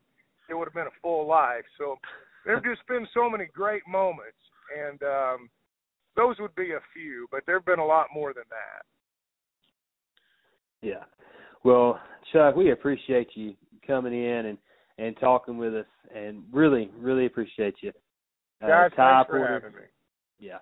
it 0.49 0.53
would 0.53 0.67
have 0.67 0.73
been 0.73 0.87
a 0.87 1.01
full 1.01 1.27
life. 1.27 1.65
So 1.77 1.97
there've 2.45 2.63
just 2.63 2.85
been 2.87 3.07
so 3.13 3.29
many 3.29 3.47
great 3.53 3.83
moments, 3.87 4.37
and 4.77 5.01
um, 5.03 5.49
those 6.15 6.35
would 6.39 6.55
be 6.55 6.71
a 6.71 6.81
few, 6.93 7.27
but 7.31 7.41
there've 7.45 7.65
been 7.65 7.79
a 7.79 7.85
lot 7.85 8.07
more 8.13 8.33
than 8.33 8.45
that. 8.49 8.85
Yeah. 10.81 11.03
Well, 11.63 11.99
Chuck, 12.31 12.55
we 12.55 12.71
appreciate 12.71 13.29
you 13.33 13.55
coming 13.85 14.13
in 14.13 14.45
and 14.45 14.57
and 14.99 15.17
talking 15.19 15.57
with 15.57 15.73
us, 15.73 15.85
and 16.13 16.43
really, 16.51 16.89
really 16.99 17.25
appreciate 17.25 17.75
you. 17.81 17.91
Uh, 18.61 18.67
Guys, 18.67 18.91
Ty 18.95 19.23
thanks 19.23 19.29
for 19.29 19.47
having 19.47 19.71
me. 19.71 19.87
Yeah. 20.39 20.59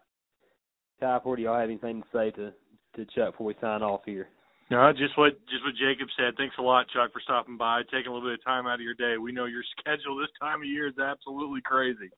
Ty 1.00 1.20
Porter, 1.20 1.42
y'all 1.42 1.60
have 1.60 1.70
anything 1.70 2.02
to 2.02 2.08
say 2.14 2.32
to 2.32 2.54
to 2.96 3.06
Chuck 3.14 3.34
before 3.34 3.48
we 3.48 3.56
sign 3.62 3.84
off 3.84 4.02
here? 4.06 4.30
No, 4.70 4.92
just 4.92 5.18
what 5.18 5.34
just 5.48 5.64
what 5.64 5.74
Jacob 5.76 6.08
said. 6.18 6.34
Thanks 6.38 6.56
a 6.60 6.62
lot, 6.62 6.88
Chuck, 6.90 7.14
for 7.14 7.22
stopping 7.22 7.58
by, 7.58 7.82
taking 7.84 8.08
a 8.08 8.14
little 8.14 8.30
bit 8.30 8.40
of 8.40 8.44
time 8.44 8.68
out 8.68 8.76
of 8.76 8.82
your 8.82 8.96
day. 8.96 9.18
We 9.18 9.32
know 9.32 9.46
your 9.46 9.64
schedule 9.80 10.18
this 10.18 10.34
time 10.40 10.62
of 10.62 10.68
year 10.68 10.88
is 10.88 11.00
absolutely 11.00 11.62
crazy. 11.62 12.10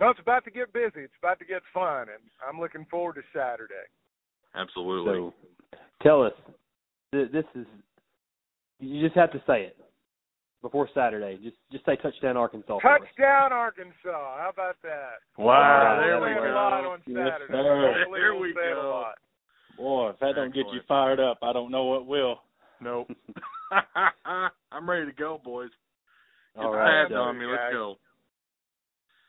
No, 0.00 0.10
it's 0.10 0.20
about 0.20 0.44
to 0.44 0.50
get 0.50 0.72
busy. 0.72 1.04
It's 1.04 1.14
about 1.22 1.38
to 1.38 1.44
get 1.44 1.62
fun, 1.72 2.08
and 2.08 2.22
I'm 2.46 2.60
looking 2.60 2.86
forward 2.90 3.14
to 3.16 3.22
Saturday. 3.32 3.86
Absolutely. 4.54 5.12
So, 5.14 5.34
tell 6.02 6.22
us, 6.24 6.32
this 7.12 7.44
is 7.54 7.66
you 8.80 9.00
just 9.00 9.16
have 9.16 9.30
to 9.32 9.42
say 9.46 9.62
it 9.62 9.76
before 10.62 10.88
Saturday. 10.94 11.38
Just 11.42 11.56
just 11.70 11.84
say 11.84 11.96
touchdown 11.96 12.36
Arkansas. 12.36 12.78
Touchdown 12.78 13.52
Arkansas. 13.52 13.92
How 14.06 14.50
about 14.52 14.76
that? 14.82 15.20
Wow, 15.36 15.98
there 16.00 16.20
we 16.20 16.34
go. 16.34 16.52
A 16.52 16.54
lot 16.54 16.84
on 16.84 16.98
Saturday. 17.00 17.30
Yes, 17.30 18.06
there 18.12 18.34
we 18.36 18.54
go. 18.54 18.80
A 18.80 18.88
lot. 18.88 19.14
Boy, 19.76 20.10
if 20.10 20.18
that 20.20 20.34
don't 20.36 20.54
get 20.54 20.66
you 20.72 20.80
fired 20.86 21.18
up, 21.20 21.38
I 21.42 21.52
don't 21.52 21.70
know 21.70 21.84
what 21.84 22.06
will. 22.06 22.36
Nope. 22.80 23.10
I'm 24.72 24.88
ready 24.88 25.06
to 25.06 25.12
go, 25.12 25.40
boys. 25.44 25.70
Get 26.54 26.64
All 26.64 26.72
the 26.72 26.78
right, 26.78 27.04
pads 27.08 27.14
on 27.14 27.38
me. 27.38 27.46
Let's 27.46 27.72
go. 27.72 27.96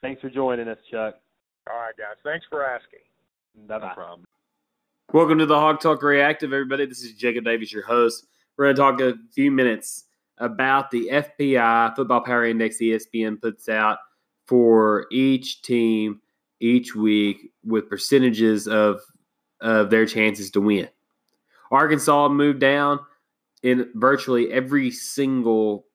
Thanks 0.02 0.22
for 0.22 0.30
joining 0.30 0.68
us, 0.68 0.78
Chuck. 0.92 1.16
All 1.70 1.78
right, 1.80 1.96
guys. 1.98 2.18
Thanks 2.24 2.46
for 2.50 2.66
asking. 2.66 3.00
Bye 3.68 3.76
No 3.76 3.80
bye. 3.80 3.94
problem. 3.94 4.28
Welcome 5.14 5.40
to 5.40 5.46
the 5.46 5.56
Hawg 5.56 5.80
Talk 5.80 6.04
Reactive, 6.04 6.52
everybody. 6.52 6.86
This 6.86 7.04
is 7.04 7.14
Jacob 7.14 7.46
Davis, 7.46 7.72
your 7.72 7.86
host. 7.86 8.26
We're 8.58 8.74
going 8.74 8.76
to 8.76 8.82
talk 8.82 9.00
a 9.02 9.18
few 9.34 9.50
minutes 9.52 10.04
about 10.38 10.92
the 10.92 11.10
FPI 11.12 11.96
Football 11.96 12.22
Power 12.22 12.46
Index 12.46 12.78
ESPN 12.78 13.42
puts 13.42 13.70
out 13.70 14.00
for 14.48 15.08
each 15.12 15.62
team 15.62 16.20
each 16.60 16.96
week 16.96 17.52
with 17.66 17.90
percentages 17.90 18.68
of 18.68 19.02
of 19.62 19.90
their 19.90 20.06
chances 20.06 20.52
to 20.52 20.62
win. 20.62 20.90
Arkansas 21.72 22.30
moved 22.30 22.60
down 22.60 23.00
in 23.64 23.90
virtually 23.96 24.52
every 24.52 24.92
single 24.92 25.86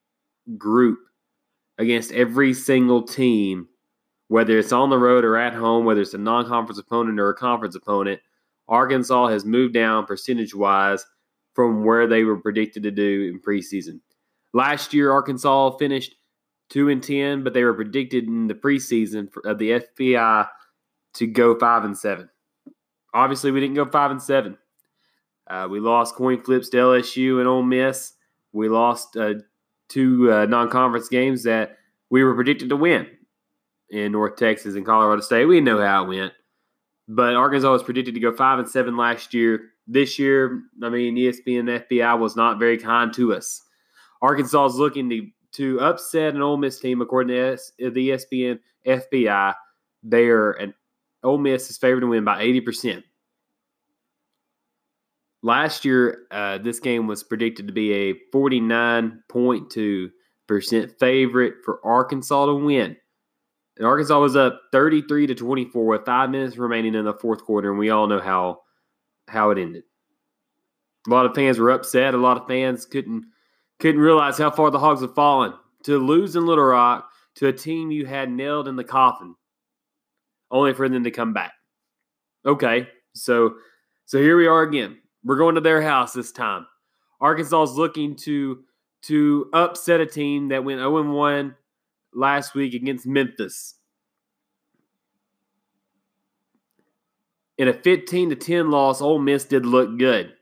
group 0.57 0.98
against 1.77 2.11
every 2.12 2.55
single 2.55 3.03
team, 3.03 3.68
whether 4.29 4.59
it's 4.59 4.72
on 4.72 4.90
the 4.90 4.98
road 4.98 5.24
or 5.24 5.37
at 5.37 5.55
home, 5.55 5.85
whether 5.85 6.01
it's 6.01 6.14
a 6.14 6.18
non-conference 6.18 6.79
opponent 6.79 7.20
or 7.20 7.29
a 7.29 7.35
conference 7.35 7.74
opponent. 7.74 8.20
Arkansas 8.68 9.29
has 9.29 9.44
moved 9.44 9.74
down 9.74 10.07
percentage 10.07 10.55
wise 10.55 11.05
from 11.55 11.85
where 11.85 12.07
they 12.07 12.24
were 12.24 12.37
predicted 12.37 12.83
to 12.83 12.90
do 12.90 13.31
in 13.33 13.40
preseason. 13.40 14.01
Last 14.52 14.94
year, 14.94 15.12
Arkansas 15.12 15.76
finished 15.76 16.14
two 16.68 16.88
and 16.88 17.02
ten, 17.02 17.44
but 17.44 17.54
they 17.54 17.64
were 17.64 17.74
predicted 17.74 18.24
in 18.24 18.46
the 18.46 18.54
preseason 18.54 19.28
of 19.44 19.58
the 19.58 19.80
FPI 19.80 20.48
to 21.14 21.26
go 21.26 21.58
five 21.58 21.84
and 21.84 21.96
seven. 21.96 22.28
Obviously, 23.14 23.50
we 23.50 23.61
didn't 23.61 23.76
go 23.76 23.87
five 23.87 24.11
and 24.11 24.22
seven. 24.22 24.58
Uh, 25.46 25.66
we 25.70 25.80
lost 25.80 26.14
coin 26.14 26.40
flips 26.42 26.68
to 26.68 26.76
LSU 26.76 27.38
and 27.38 27.48
Ole 27.48 27.62
Miss. 27.62 28.12
We 28.52 28.68
lost 28.68 29.16
uh, 29.16 29.34
two 29.88 30.30
uh, 30.32 30.46
non-conference 30.46 31.08
games 31.08 31.42
that 31.44 31.78
we 32.11 32.22
were 32.22 32.34
predicted 32.34 32.68
to 32.68 32.76
win 32.76 33.06
in 33.90 34.12
North 34.12 34.37
Texas 34.37 34.74
and 34.74 34.84
Colorado 34.84 35.22
State. 35.22 35.46
We 35.46 35.61
know 35.61 35.80
how 35.80 36.04
it 36.04 36.08
went. 36.08 36.32
But 37.08 37.34
Arkansas 37.34 37.72
was 37.72 37.82
predicted 37.82 38.14
to 38.14 38.20
go 38.20 38.34
five 38.34 38.58
and 38.58 38.68
seven 38.68 38.96
last 38.96 39.32
year. 39.32 39.70
This 39.87 40.18
year, 40.18 40.62
I 40.82 40.90
mean, 40.90 41.16
ESPN 41.16 41.87
FPI 41.88 42.18
was 42.18 42.37
not 42.37 42.58
very 42.58 42.76
kind 42.76 43.12
to 43.14 43.34
us. 43.34 43.62
Arkansas 44.22 44.66
is 44.66 44.74
looking 44.76 45.09
to 45.11 45.28
to 45.52 45.81
upset 45.81 46.35
an 46.35 46.42
Ole 46.42 46.57
Miss 46.57 46.78
team 46.78 47.00
according 47.00 47.35
to 47.35 47.52
S, 47.52 47.72
the 47.78 47.87
E 47.87 48.09
ESPN 48.09 48.59
FPI. 48.87 49.54
They 50.02 50.26
are 50.26 50.52
an 50.52 50.74
Ole 51.22 51.38
Miss 51.38 51.70
is 51.70 51.78
favored 51.78 52.00
to 52.00 52.07
win 52.07 52.24
by 52.24 52.42
eighty 52.42 52.61
percent. 52.61 53.04
Last 55.42 55.85
year, 55.85 56.26
uh, 56.31 56.59
this 56.59 56.81
game 56.81 57.07
was 57.07 57.22
predicted 57.22 57.66
to 57.66 57.72
be 57.72 57.92
a 57.92 58.14
forty 58.33 58.61
nine 58.61 59.22
point 59.28 59.70
two 59.70 60.11
percent 60.46 60.98
favorite 60.98 61.54
for 61.64 61.85
Arkansas 61.85 62.46
to 62.46 62.54
win. 62.54 62.96
And 63.76 63.87
Arkansas 63.87 64.18
was 64.18 64.35
up 64.35 64.61
33 64.72 65.28
to 65.28 65.37
24 65.37 65.87
with 65.87 66.04
five 66.04 66.31
minutes 66.31 66.57
remaining 66.57 66.96
in 66.96 67.04
the 67.04 67.14
fourth 67.14 67.44
quarter, 67.44 67.70
and 67.70 67.78
we 67.78 67.90
all 67.90 68.09
know 68.09 68.18
how 68.20 68.62
how 69.28 69.50
it 69.50 69.59
ended. 69.59 69.85
A 71.07 71.11
lot 71.11 71.26
of 71.26 71.35
fans 71.35 71.59
were 71.59 71.70
upset. 71.70 72.14
A 72.14 72.18
lot 72.18 72.37
of 72.37 72.48
fans 72.48 72.85
couldn't 72.85 73.24
couldn't 73.79 74.01
realize 74.01 74.38
how 74.38 74.51
far 74.51 74.71
the 74.71 74.79
Hogs 74.79 75.03
have 75.03 75.14
fallen. 75.14 75.55
To 75.85 75.99
lose 75.99 76.37
in 76.37 76.45
Little 76.45 76.64
Rock 76.64 77.09
to 77.37 77.47
a 77.47 77.53
team 77.53 77.91
you 77.91 78.05
had 78.05 78.31
nailed 78.31 78.67
in 78.67 78.77
the 78.77 78.85
coffin, 78.85 79.35
only 80.51 80.75
for 80.75 80.88
them 80.88 81.05
to 81.05 81.11
come 81.11 81.33
back. 81.33 81.53
Okay, 82.45 82.88
so 83.14 83.55
so 84.07 84.19
here 84.19 84.37
we 84.37 84.47
are 84.47 84.62
again. 84.62 84.99
We're 85.25 85.37
going 85.37 85.55
to 85.55 85.61
their 85.61 85.83
house 85.83 86.12
this 86.12 86.33
time. 86.33 86.67
Arkansas 87.21 87.62
is 87.62 87.73
looking 87.73 88.17
to 88.17 88.64
to 89.03 89.49
upset 89.53 90.01
a 90.01 90.07
team 90.07 90.49
that 90.49 90.64
went 90.64 90.81
0 90.81 91.12
1 91.12 91.55
last 92.14 92.55
week 92.55 92.75
against 92.75 93.07
Memphis. 93.07 93.75
In 97.59 97.69
a 97.69 97.73
15 97.73 98.31
to 98.31 98.37
10 98.37 98.71
loss, 98.71 99.01
Ole 99.01 99.19
Miss 99.19 99.45
did 99.45 99.67
look 99.67 99.99
good. 99.99 100.33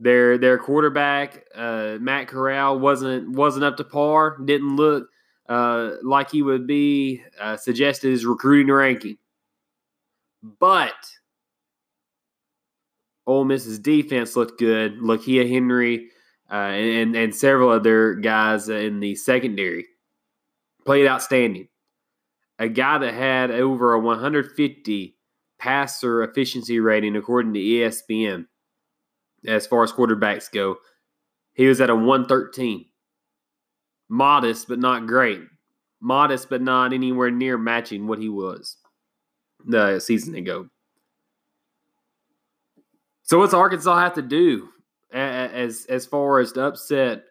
Their 0.00 0.38
their 0.38 0.58
quarterback, 0.58 1.44
uh, 1.54 1.98
Matt 2.00 2.28
Corral, 2.28 2.78
wasn't 2.78 3.30
wasn't 3.30 3.64
up 3.64 3.76
to 3.76 3.84
par. 3.84 4.38
Didn't 4.44 4.76
look 4.76 5.08
uh, 5.48 5.92
like 6.02 6.30
he 6.30 6.42
would 6.42 6.66
be 6.66 7.22
uh, 7.40 7.56
suggested 7.56 8.10
his 8.10 8.26
recruiting 8.26 8.72
ranking. 8.72 9.18
But 10.42 10.94
Ole 13.26 13.44
Miss's 13.44 13.78
defense 13.78 14.36
looked 14.36 14.58
good. 14.58 14.98
Lakia 14.98 15.48
Henry 15.48 16.10
uh, 16.50 16.54
and 16.54 17.16
and 17.16 17.34
several 17.34 17.70
other 17.70 18.14
guys 18.14 18.68
in 18.68 19.00
the 19.00 19.14
secondary 19.14 19.86
played 20.84 21.06
outstanding. 21.06 21.68
A 22.58 22.68
guy 22.68 22.98
that 22.98 23.14
had 23.14 23.50
over 23.50 23.94
a 23.94 24.00
150 24.00 25.16
passer 25.58 26.22
efficiency 26.22 26.78
rating 26.78 27.16
according 27.16 27.54
to 27.54 27.60
ESPN 27.60 28.46
as 29.46 29.66
far 29.66 29.82
as 29.82 29.92
quarterbacks 29.92 30.50
go. 30.50 30.76
He 31.54 31.66
was 31.66 31.80
at 31.80 31.90
a 31.90 31.94
113. 31.94 32.86
Modest, 34.08 34.68
but 34.68 34.78
not 34.78 35.06
great. 35.06 35.40
Modest, 36.00 36.50
but 36.50 36.60
not 36.60 36.92
anywhere 36.92 37.30
near 37.30 37.56
matching 37.56 38.06
what 38.06 38.18
he 38.18 38.28
was 38.28 38.76
the 39.64 39.98
season 39.98 40.34
ago. 40.34 40.68
So 43.22 43.38
what's 43.38 43.54
Arkansas 43.54 43.98
have 43.98 44.14
to 44.14 44.22
do 44.22 44.68
as 45.12 45.86
as 45.88 46.04
far 46.04 46.40
as 46.40 46.52
to 46.52 46.64
upset 46.66 47.24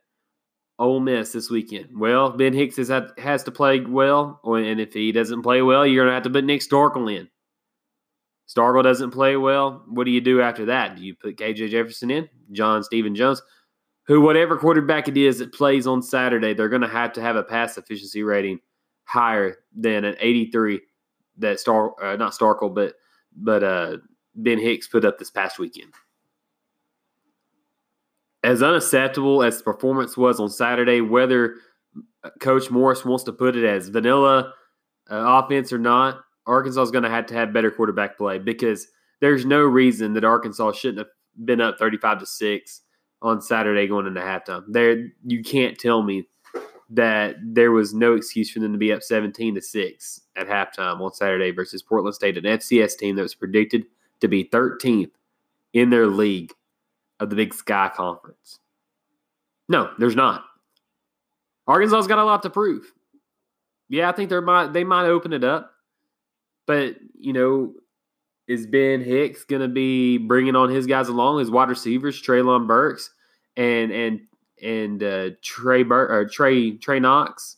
Ole 0.80 1.00
Miss 1.00 1.34
this 1.34 1.52
weekend? 1.52 1.90
Well, 1.96 2.32
Ben 2.32 2.54
Hicks 2.54 2.78
has 2.78 2.92
has 3.18 3.44
to 3.44 3.52
play 3.52 3.82
well, 3.82 4.40
and 4.44 4.80
if 4.80 4.94
he 4.94 5.12
doesn't 5.12 5.44
play 5.44 5.62
well, 5.62 5.86
you're 5.86 6.04
gonna 6.04 6.16
have 6.16 6.24
to 6.24 6.32
put 6.32 6.46
Nick 6.46 6.62
Starkel 6.62 7.16
in. 7.16 7.30
Starkel 8.48 8.84
doesn't 8.84 9.12
play 9.12 9.36
well. 9.36 9.84
What 9.88 10.04
do 10.04 10.12
you 10.12 10.22
do 10.22 10.42
after 10.42 10.66
that? 10.66 10.96
Do 10.96 11.04
you 11.04 11.16
put 11.16 11.38
KJ 11.38 11.70
Jefferson 11.70 12.12
in? 12.12 12.30
John 12.52 12.84
Stephen 12.84 13.16
Jones, 13.16 13.42
who 14.06 14.22
whatever 14.22 14.58
quarterback 14.58 15.08
it 15.08 15.18
is 15.18 15.40
that 15.40 15.54
plays 15.54 15.88
on 15.88 16.02
Saturday, 16.02 16.54
they're 16.54 16.70
gonna 16.70 16.88
have 16.88 17.14
to 17.14 17.22
have 17.22 17.36
a 17.36 17.44
pass 17.44 17.78
efficiency 17.78 18.24
rating 18.24 18.60
higher 19.06 19.58
than 19.76 20.06
an 20.06 20.16
83 20.20 20.82
that 21.38 21.60
Star 21.60 21.94
uh, 22.04 22.16
not 22.16 22.34
Starkel, 22.34 22.74
but 22.74 22.96
but 23.36 23.64
uh, 23.64 23.98
Ben 24.36 24.60
Hicks 24.60 24.88
put 24.88 25.06
up 25.06 25.18
this 25.18 25.32
past 25.32 25.60
weekend. 25.60 25.94
As 28.44 28.62
unacceptable 28.62 29.42
as 29.42 29.58
the 29.58 29.64
performance 29.64 30.18
was 30.18 30.40
on 30.40 30.50
Saturday, 30.50 31.00
whether 31.02 31.56
Coach 32.40 32.70
Morris 32.70 33.06
wants 33.06 33.24
to 33.24 33.32
put 33.32 33.56
it 33.56 33.66
as 33.66 33.88
vanilla 33.88 34.54
uh, 35.10 35.44
offense 35.44 35.72
or 35.72 35.78
not, 35.78 36.20
Arkansas 36.46 36.82
is 36.82 36.92
going 36.92 37.04
to 37.04 37.10
have 37.10 37.26
to 37.28 37.34
have 37.34 37.54
better 37.54 37.72
quarterback 37.72 38.18
play 38.18 38.38
because 38.38 38.88
there's 39.22 39.46
no 39.46 39.62
reason 39.62 40.14
that 40.14 40.26
Arkansas 40.26 40.74
shouldn't 40.74 41.00
have 41.00 41.08
been 41.46 41.62
up 41.62 41.78
35 41.80 42.20
to 42.20 42.26
6 42.26 42.82
on 43.22 43.42
Saturday 43.42 43.88
going 43.88 44.06
into 44.06 44.22
halftime. 44.22 44.64
There 44.68 45.08
you 45.26 45.44
can't 45.44 45.80
tell 45.80 46.04
me 46.04 46.28
that 46.90 47.36
there 47.42 47.72
was 47.72 47.94
no 47.94 48.14
excuse 48.14 48.52
for 48.52 48.60
them 48.60 48.72
to 48.72 48.78
be 48.78 48.92
up 48.92 49.02
17 49.02 49.56
to 49.56 49.62
6 49.62 50.22
at 50.36 50.48
halftime 50.48 51.00
on 51.00 51.14
Saturday 51.14 51.52
versus 51.52 51.82
Portland 51.82 52.16
State, 52.16 52.38
an 52.38 52.44
FCS 52.44 52.98
team 52.98 53.16
that 53.16 53.24
was 53.24 53.34
predicted 53.34 53.86
to 54.20 54.28
be 54.28 54.44
13th 54.46 55.12
in 55.74 55.90
their 55.90 56.08
league 56.08 56.54
of 57.20 57.30
the 57.30 57.36
Big 57.36 57.54
Sky 57.54 57.90
Conference. 57.94 58.60
No, 59.70 59.92
there's 59.98 60.16
not. 60.16 60.44
Arkansas's 61.68 62.08
got 62.08 62.20
a 62.20 62.26
lot 62.26 62.44
to 62.44 62.50
prove. 62.50 62.92
Yeah, 63.90 64.10
I 64.10 64.12
think 64.12 64.30
they 64.30 64.40
might 64.40 64.74
they 64.74 64.84
might 64.84 65.06
open 65.06 65.34
it 65.34 65.44
up, 65.44 65.73
but 66.66 66.96
you 67.18 67.34
know, 67.34 67.74
is 68.48 68.68
Ben 68.68 69.02
Hicks 69.02 69.44
going 69.46 69.62
to 69.62 69.68
be 69.68 70.18
bringing 70.18 70.56
on 70.56 70.70
his 70.70 70.86
guys 70.86 71.08
along, 71.08 71.40
his 71.40 71.50
wide 71.50 71.70
receivers, 71.70 72.22
Treylon 72.22 72.68
Burks 72.68 73.12
and 73.56 73.92
and 73.92 74.22
and 74.62 75.04
uh, 75.04 75.30
Trey 75.42 75.84
Bur- 75.84 76.12
or 76.12 76.26
Trey 76.26 76.72
Trey 76.78 77.00
Knox? 77.00 77.58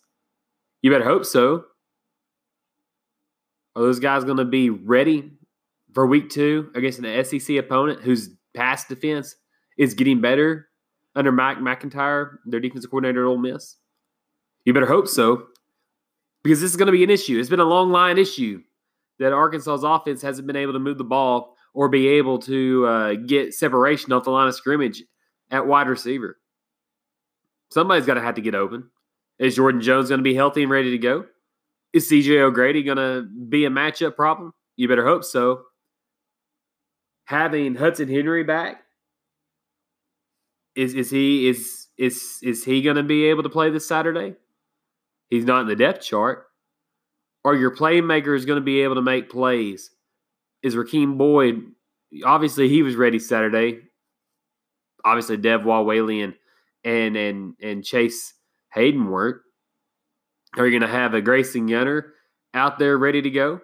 You 0.82 0.91
better 0.91 1.06
hope 1.06 1.26
so. 1.26 1.65
Are 3.76 3.82
those 3.82 4.00
guys 4.00 4.24
going 4.24 4.38
to 4.38 4.46
be 4.46 4.70
ready 4.70 5.32
for 5.94 6.06
week 6.06 6.30
two 6.30 6.70
against 6.76 7.00
an 7.00 7.26
SEC 7.26 7.58
opponent 7.58 8.02
whose 8.02 8.30
pass 8.54 8.88
defense 8.88 9.36
is 9.78 9.94
getting 9.94 10.22
better 10.22 10.70
under 11.15 11.32
Mike 11.32 11.60
MacIntyre, 11.60 12.39
their 12.46 12.60
defensive 12.60 12.89
coordinator 12.89 13.26
at 13.26 13.28
Ole 13.28 13.38
Miss? 13.38 13.76
You 14.63 14.74
better 14.74 14.86
hope 14.86 15.08
so, 15.08 15.48
because 16.44 16.62
this 16.62 16.72
is 16.72 16.78
going 16.78 16.86
to 16.88 16.91
be 16.91 17.04
an 17.04 17.10
issue. 17.10 17.39
It's 17.39 17.50
been 17.50 17.60
a 17.60 17.65
long 17.65 17.91
line 17.91 18.18
issue 18.18 18.62
that 19.19 19.34
Arkansas's 19.34 19.84
offense 19.84 20.21
hasn't 20.21 20.47
been 20.47 20.56
able 20.56 20.73
to 20.73 20.80
move 20.80 20.97
the 20.97 21.04
ball 21.04 21.56
or 21.73 21.89
be 21.89 22.08
able 22.08 22.39
to 22.39 22.86
uh, 22.86 23.13
get 23.13 23.54
separation 23.54 24.13
off 24.13 24.23
the 24.23 24.32
line 24.32 24.47
of 24.47 24.56
scrimmage 24.56 25.04
at 25.51 25.67
wide 25.67 25.88
receiver. 25.88 26.38
Somebody's 27.69 28.06
going 28.06 28.17
to 28.17 28.23
have 28.23 28.36
to 28.36 28.41
get 28.41 28.56
open. 28.56 28.89
Is 29.39 29.56
Jordan 29.56 29.82
Jones 29.82 30.10
going 30.10 30.19
to 30.19 30.23
be 30.23 30.36
healthy 30.36 30.63
and 30.63 30.71
ready 30.71 30.91
to 30.91 30.97
go? 30.97 31.25
Is 31.93 32.10
CJ 32.10 32.41
O'Grady 32.41 32.84
going 32.84 32.97
to 32.97 33.28
be 33.49 33.65
a 33.65 33.69
matchup 33.69 34.15
problem? 34.15 34.54
You 34.75 34.88
better 34.88 35.06
hope 35.06 35.23
so. 35.23 35.63
Having 37.25 37.75
Hudson 37.75 38.08
Henry 38.08 38.43
back 38.43 38.82
is 40.75 40.93
is 40.93 41.10
he 41.10 41.47
is 41.47 41.88
is 41.97 42.39
is 42.43 42.63
he 42.63 42.82
going 42.82 42.97
to 42.97 43.04
be 43.04 43.25
able 43.25 43.43
to 43.43 43.49
play 43.49 43.69
this 43.69 43.88
Saturday? 43.88 44.36
He's 45.30 45.45
not 45.45 45.62
in 45.62 45.67
the 45.67 45.75
depth 45.75 46.04
chart. 46.04 46.45
Are 47.45 47.55
your 47.55 47.73
playmakers 47.73 48.45
going 48.45 48.60
to 48.60 48.65
be 48.65 48.81
able 48.81 48.95
to 48.95 49.01
make 49.01 49.29
plays? 49.29 49.91
Is 50.62 50.75
Rakeem 50.75 51.17
Boyd 51.17 51.62
obviously 52.23 52.69
he 52.69 52.84
was 52.84 52.95
ready 52.95 53.19
Saturday. 53.19 53.81
Obviously, 55.03 55.38
Dev 55.38 55.65
Whaley 55.65 56.21
and 56.21 56.34
and 56.84 57.55
and 57.62 57.84
Chase 57.84 58.34
Hayden 58.73 59.10
weren't. 59.10 59.38
Are 60.58 60.65
you 60.65 60.77
going 60.77 60.89
to 60.89 60.95
have 60.95 61.13
a 61.13 61.21
Grayson 61.21 61.67
Gunter 61.67 62.13
out 62.53 62.79
there 62.79 62.97
ready 62.97 63.21
to 63.21 63.29
go? 63.29 63.60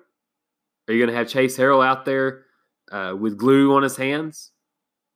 Are 0.88 0.94
you 0.94 1.00
going 1.00 1.12
to 1.12 1.18
have 1.18 1.30
Chase 1.30 1.58
Harrell 1.58 1.86
out 1.86 2.06
there 2.06 2.46
uh, 2.92 3.16
with 3.18 3.38
glue 3.38 3.74
on 3.74 3.84
his 3.84 3.96
hands 3.96 4.52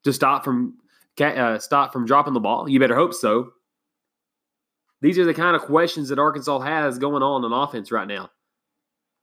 to 0.06 0.14
stop 0.14 0.46
from 0.46 0.78
uh, 1.20 1.60
stop 1.60 1.92
from 1.92 2.06
dropping 2.06 2.34
the 2.34 2.40
ball? 2.40 2.70
You 2.70 2.80
better 2.80 2.96
hope 2.96 3.14
so. 3.14 3.52
These 5.02 5.20
are 5.20 5.26
the 5.26 5.34
kind 5.34 5.56
of 5.56 5.64
questions 5.64 6.10
that 6.10 6.18
Arkansas 6.20 6.60
has 6.60 6.98
going 6.98 7.22
on 7.22 7.44
on 7.44 7.52
offense 7.52 7.92
right 7.92 8.08
now. 8.08 8.30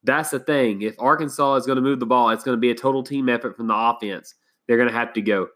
That's 0.05 0.31
the 0.31 0.41
thing. 0.41 0.83
If 0.83 0.97
Arkansas 0.99 1.57
is 1.57 1.67
going 1.67 1.77
to 1.77 1.83
move 1.83 2.01
the 2.01 2.07
ball, 2.07 2.31
it's 2.31 2.45
going 2.45 2.57
to 2.57 2.61
be 2.61 2.71
a 2.71 2.75
total 2.75 3.03
team 3.03 3.29
effort 3.29 3.57
from 3.57 3.69
the 3.69 3.75
offense. 3.75 4.35
They're 4.67 4.77
going 4.77 4.89
to 4.89 4.95
have 4.95 5.13
to 5.15 5.23
go. 5.23 5.49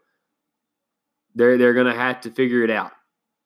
They're 1.35 1.57
they're 1.57 1.73
going 1.73 1.87
to 1.87 1.93
have 1.93 2.21
to 2.21 2.31
figure 2.31 2.63
it 2.63 2.71
out. 2.71 2.91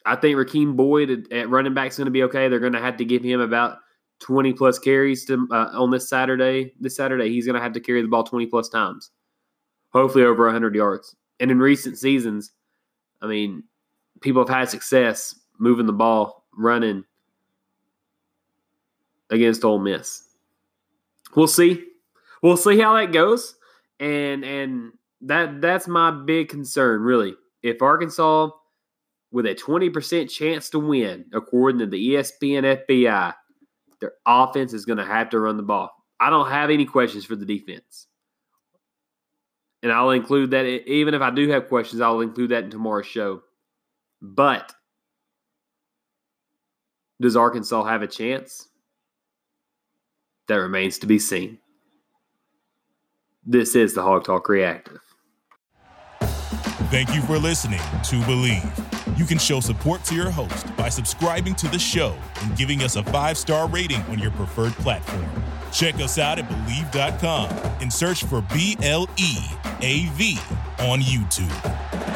I 0.06 0.16
think 0.16 0.38
Rakeem 0.38 0.76
Boyd 0.76 1.10
at, 1.10 1.32
at 1.32 1.50
running 1.50 1.74
back 1.74 1.90
is 1.90 1.98
going 1.98 2.06
to 2.06 2.12
be 2.12 2.24
okay. 2.24 2.48
They're 2.48 2.60
going 2.60 2.74
to 2.74 2.80
have 2.80 2.98
to 2.98 3.06
give 3.06 3.24
him 3.24 3.42
about 3.42 3.80
20 4.20 4.54
plus 4.54 4.80
carries 4.80 5.26
to, 5.26 5.48
uh, 5.52 5.70
on 5.74 5.92
this 5.92 6.10
Saturday. 6.10 6.74
This 6.80 6.96
Saturday, 6.96 7.30
he's 7.30 7.46
going 7.46 7.56
to 7.56 7.62
have 7.62 7.74
to 7.74 7.80
carry 7.80 8.02
the 8.02 8.08
ball 8.08 8.24
20 8.24 8.46
plus 8.48 8.70
times, 8.70 9.12
hopefully 9.92 10.24
over 10.24 10.46
100 10.46 10.74
yards. 10.74 11.16
And 11.40 11.52
in 11.52 11.60
recent 11.60 11.98
seasons, 11.98 12.52
I 13.22 13.28
mean, 13.28 13.64
people 14.22 14.42
have 14.42 14.50
had 14.50 14.70
success 14.70 15.40
moving 15.60 15.86
the 15.86 15.94
ball, 15.94 16.46
running 16.56 17.04
against 19.30 19.64
Ole 19.64 19.80
Miss 19.80 20.31
we'll 21.36 21.48
see. 21.48 21.86
We'll 22.42 22.58
see 22.58 22.80
how 22.80 22.96
that 22.96 23.12
goes. 23.12 23.56
And 24.00 24.44
and 24.44 24.94
that 25.22 25.62
that's 25.62 25.88
my 25.88 26.12
big 26.12 26.50
concern, 26.50 27.02
really. 27.02 27.36
If 27.62 27.82
Arkansas 27.82 28.50
with 29.32 29.46
a 29.46 29.56
20% 29.56 30.30
chance 30.30 30.70
to 30.70 30.80
win, 30.80 31.26
according 31.34 31.80
to 31.80 31.86
the 31.86 32.16
ESPN 32.16 32.86
FPI, 32.86 33.34
their 34.02 34.14
offense 34.26 34.74
is 34.74 34.86
going 34.86 34.98
to 34.98 35.06
have 35.06 35.30
to 35.30 35.40
run 35.40 35.58
the 35.58 35.64
ball. 35.64 35.90
I 36.20 36.30
don't 36.30 36.50
have 36.50 36.70
any 36.70 36.86
questions 36.86 37.24
for 37.24 37.36
the 37.36 37.46
defense. 37.46 38.08
And 39.84 39.92
I'll 39.92 40.12
include 40.12 40.52
that, 40.52 40.66
even 40.66 41.14
if 41.14 41.22
I 41.22 41.32
do 41.32 41.50
have 41.50 41.70
questions, 41.70 42.02
I'll 42.02 42.22
include 42.22 42.52
that 42.52 42.66
in 42.66 42.70
tomorrow's 42.70 43.08
show. 43.08 43.42
But 44.22 44.74
does 47.20 47.36
Arkansas 47.36 47.84
have 47.86 48.02
a 48.02 48.08
chance? 48.08 48.68
That 50.52 50.58
remains 50.58 51.00
to 51.00 51.08
be 51.08 51.18
seen. 51.18 51.60
This 53.46 53.74
is 53.74 53.94
the 53.94 54.02
Hawg 54.02 54.26
Talk 54.26 54.50
Reactive. 54.50 55.00
Thank 56.92 57.16
you 57.16 57.22
for 57.22 57.38
listening 57.38 57.80
to 57.80 58.20
Bleav. 58.28 59.18
You 59.18 59.24
can 59.24 59.38
show 59.38 59.62
support 59.62 60.04
to 60.04 60.14
your 60.14 60.30
host 60.30 60.76
by 60.76 60.90
subscribing 60.90 61.56
to 61.56 61.70
the 61.70 61.80
show 61.80 62.18
and 62.42 62.58
giving 62.58 62.82
us 62.82 62.98
a 62.98 63.04
five 63.04 63.38
star 63.38 63.70
rating 63.70 64.02
on 64.10 64.20
your 64.20 64.32
preferred 64.32 64.74
platform. 64.74 65.26
Check 65.72 65.96
us 66.02 66.20
out 66.20 66.38
at 66.38 66.50
Bleav.com 66.50 67.50
and 67.80 67.94
search 67.94 68.26
for 68.26 68.42
B 68.54 68.76
L 68.84 69.08
E 69.18 69.38
A 69.80 70.08
V 70.16 70.38
on 70.80 71.00
YouTube. 71.00 72.11